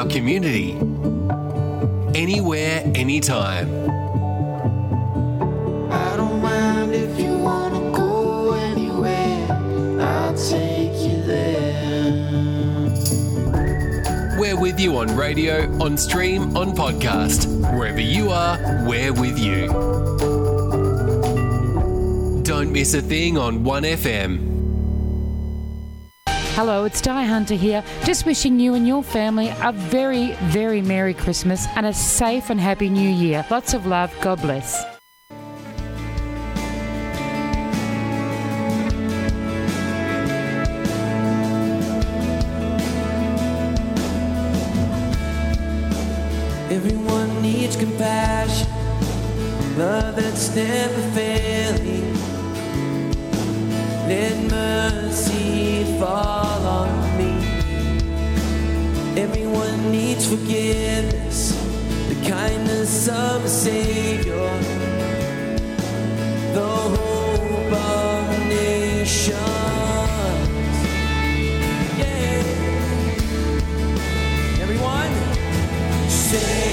[0.05, 0.73] our community.
[2.17, 3.67] Anywhere, anytime.
[5.91, 9.47] I don't mind if you wanna go anywhere.
[9.99, 12.11] I'll take you there.
[14.39, 17.47] We're with you on radio, on stream, on podcast.
[17.75, 18.57] Wherever you are,
[18.87, 19.67] we're with you.
[22.43, 24.54] Don't miss a thing on 1FM.
[26.55, 27.83] Hello, it's Di Hunter here.
[28.05, 32.61] Just wishing you and your family a very, very Merry Christmas and a safe and
[32.61, 33.45] Happy New Year.
[33.51, 34.15] Lots of love.
[34.21, 34.85] God bless.
[46.71, 48.69] Everyone needs compassion,
[49.77, 52.13] love that's never failing.
[54.07, 55.44] Let mercy
[55.83, 57.33] fall on me.
[59.19, 61.51] Everyone needs forgiveness,
[62.09, 64.49] the kindness of a Savior,
[66.53, 69.35] the hope of nations.
[71.99, 72.43] Yeah.
[74.61, 75.13] Everyone,
[76.09, 76.64] Savior.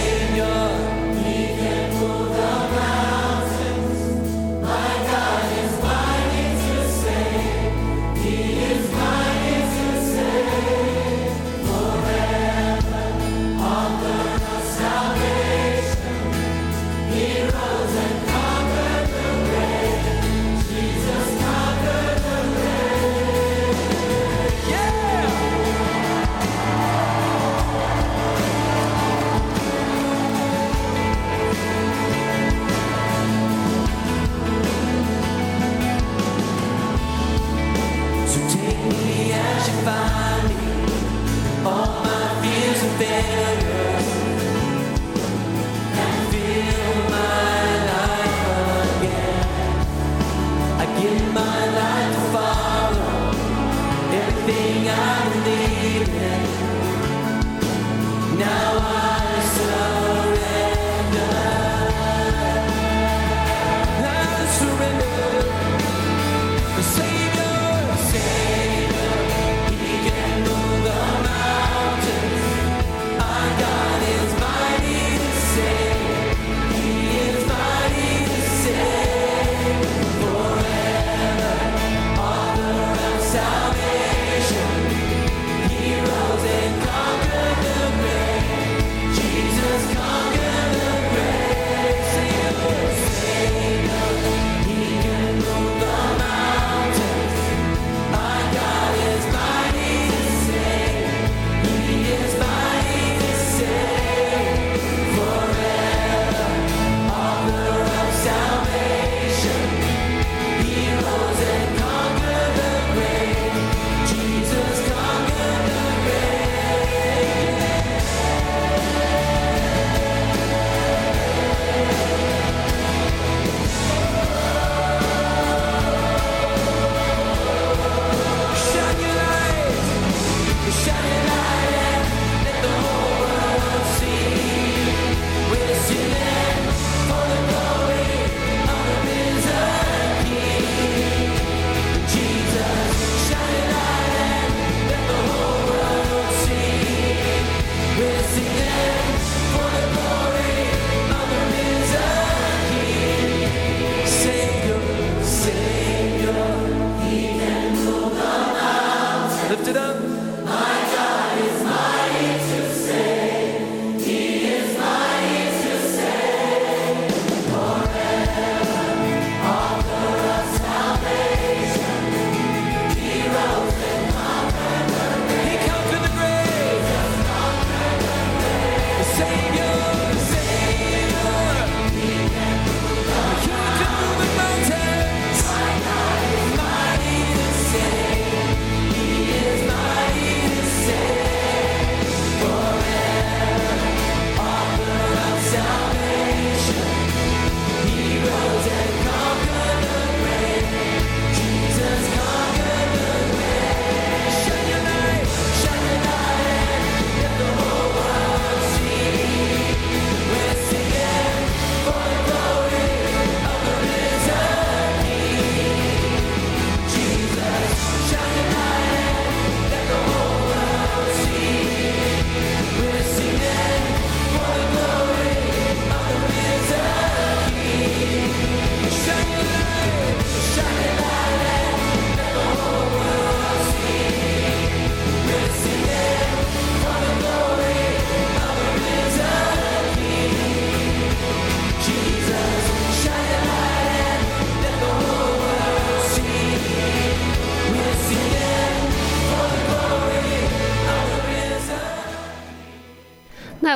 [56.15, 56.52] Yeah.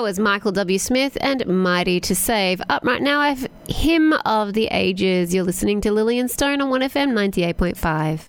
[0.07, 0.79] was Michael W.
[0.79, 2.63] Smith and Mighty to Save.
[2.69, 5.35] Up right now, I have Hymn of the Ages.
[5.35, 8.29] You're listening to Lillian Stone on 1FM 98.5.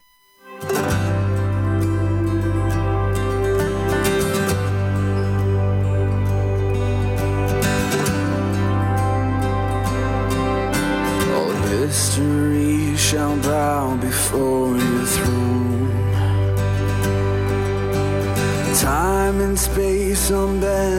[11.85, 15.77] history shall bow before your throne.
[18.81, 20.96] Time and space unbend.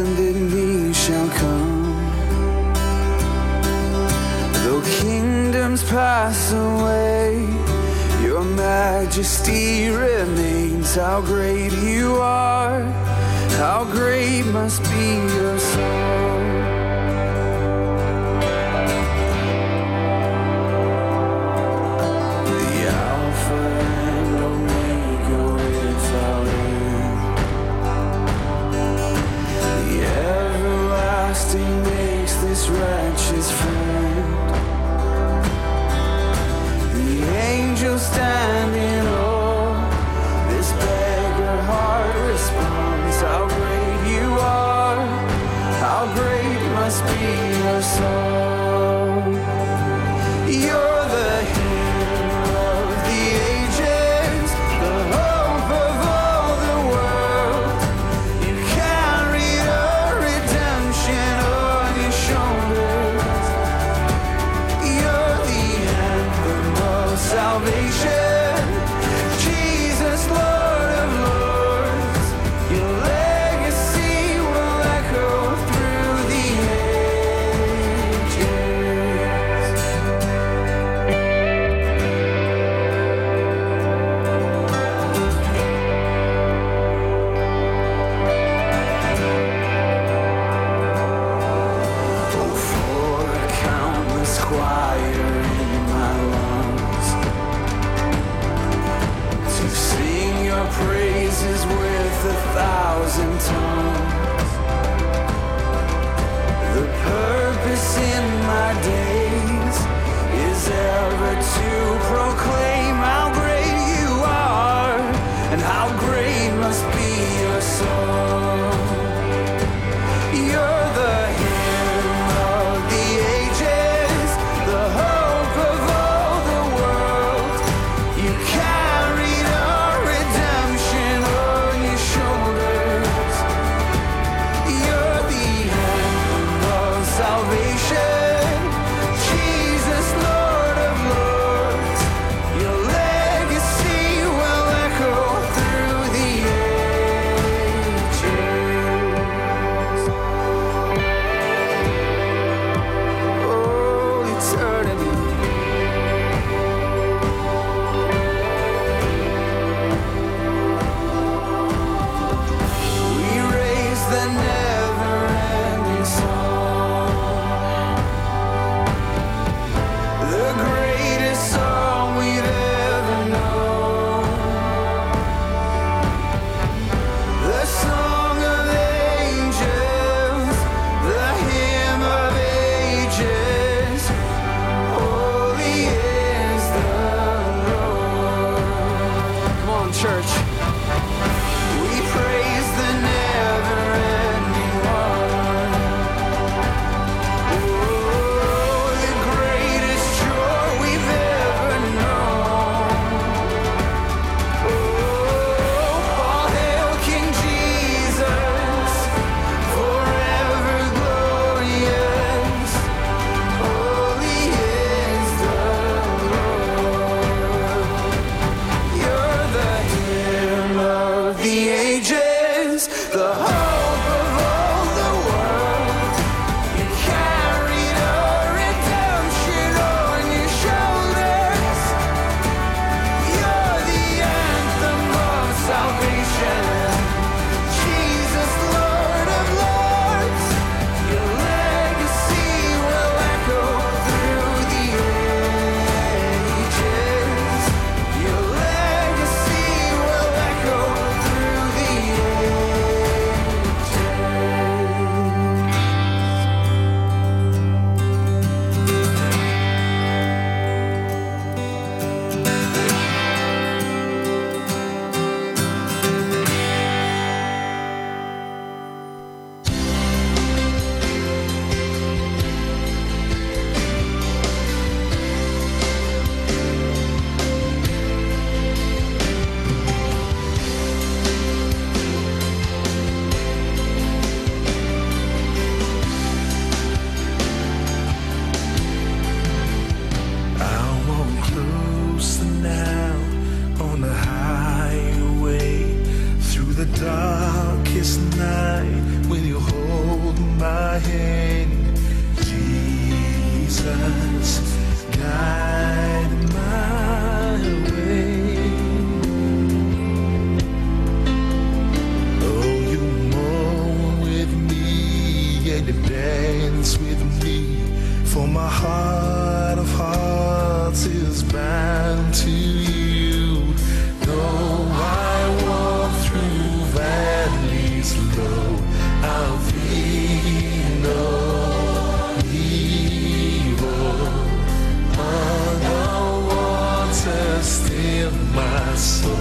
[338.99, 339.38] so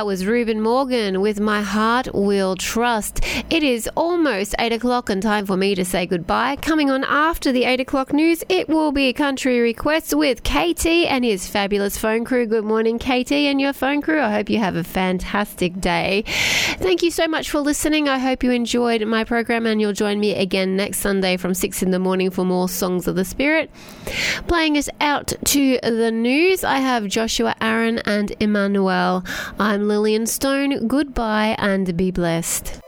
[0.00, 3.20] That was Reuben Morgan with My Heart Will Trust.
[3.50, 6.56] It is almost 8 o'clock and time for me to say goodbye.
[6.56, 10.86] Coming on after the 8 o'clock news, it will be a Country Requests with KT
[10.86, 12.46] and his fabulous phone crew.
[12.46, 14.20] Good morning, KT and your phone crew.
[14.20, 16.24] I hope you have a fantastic day.
[16.26, 18.08] Thank you so much for listening.
[18.08, 21.82] I hope you enjoyed my program and you'll join me again next Sunday from 6
[21.82, 23.70] in the morning for more Songs of the Spirit.
[24.48, 29.24] Playing us out to the news, I have Joshua Aaron and Emmanuel.
[29.58, 30.86] I'm Lillian Stone.
[30.88, 32.80] Goodbye and be blessed.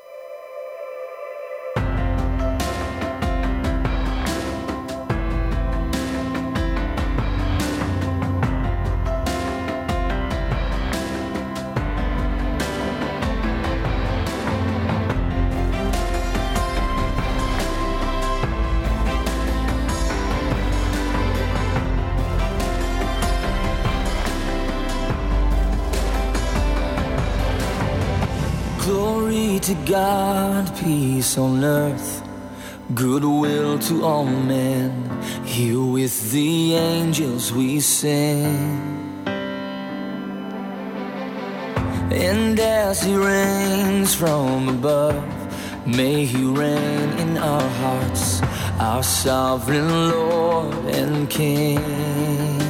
[29.92, 32.26] God, peace on earth,
[32.94, 34.90] goodwill to all men.
[35.44, 38.56] Here with the angels we sing.
[42.10, 45.22] And as He reigns from above,
[45.86, 48.40] may He reign in our hearts,
[48.80, 52.61] our sovereign Lord and King.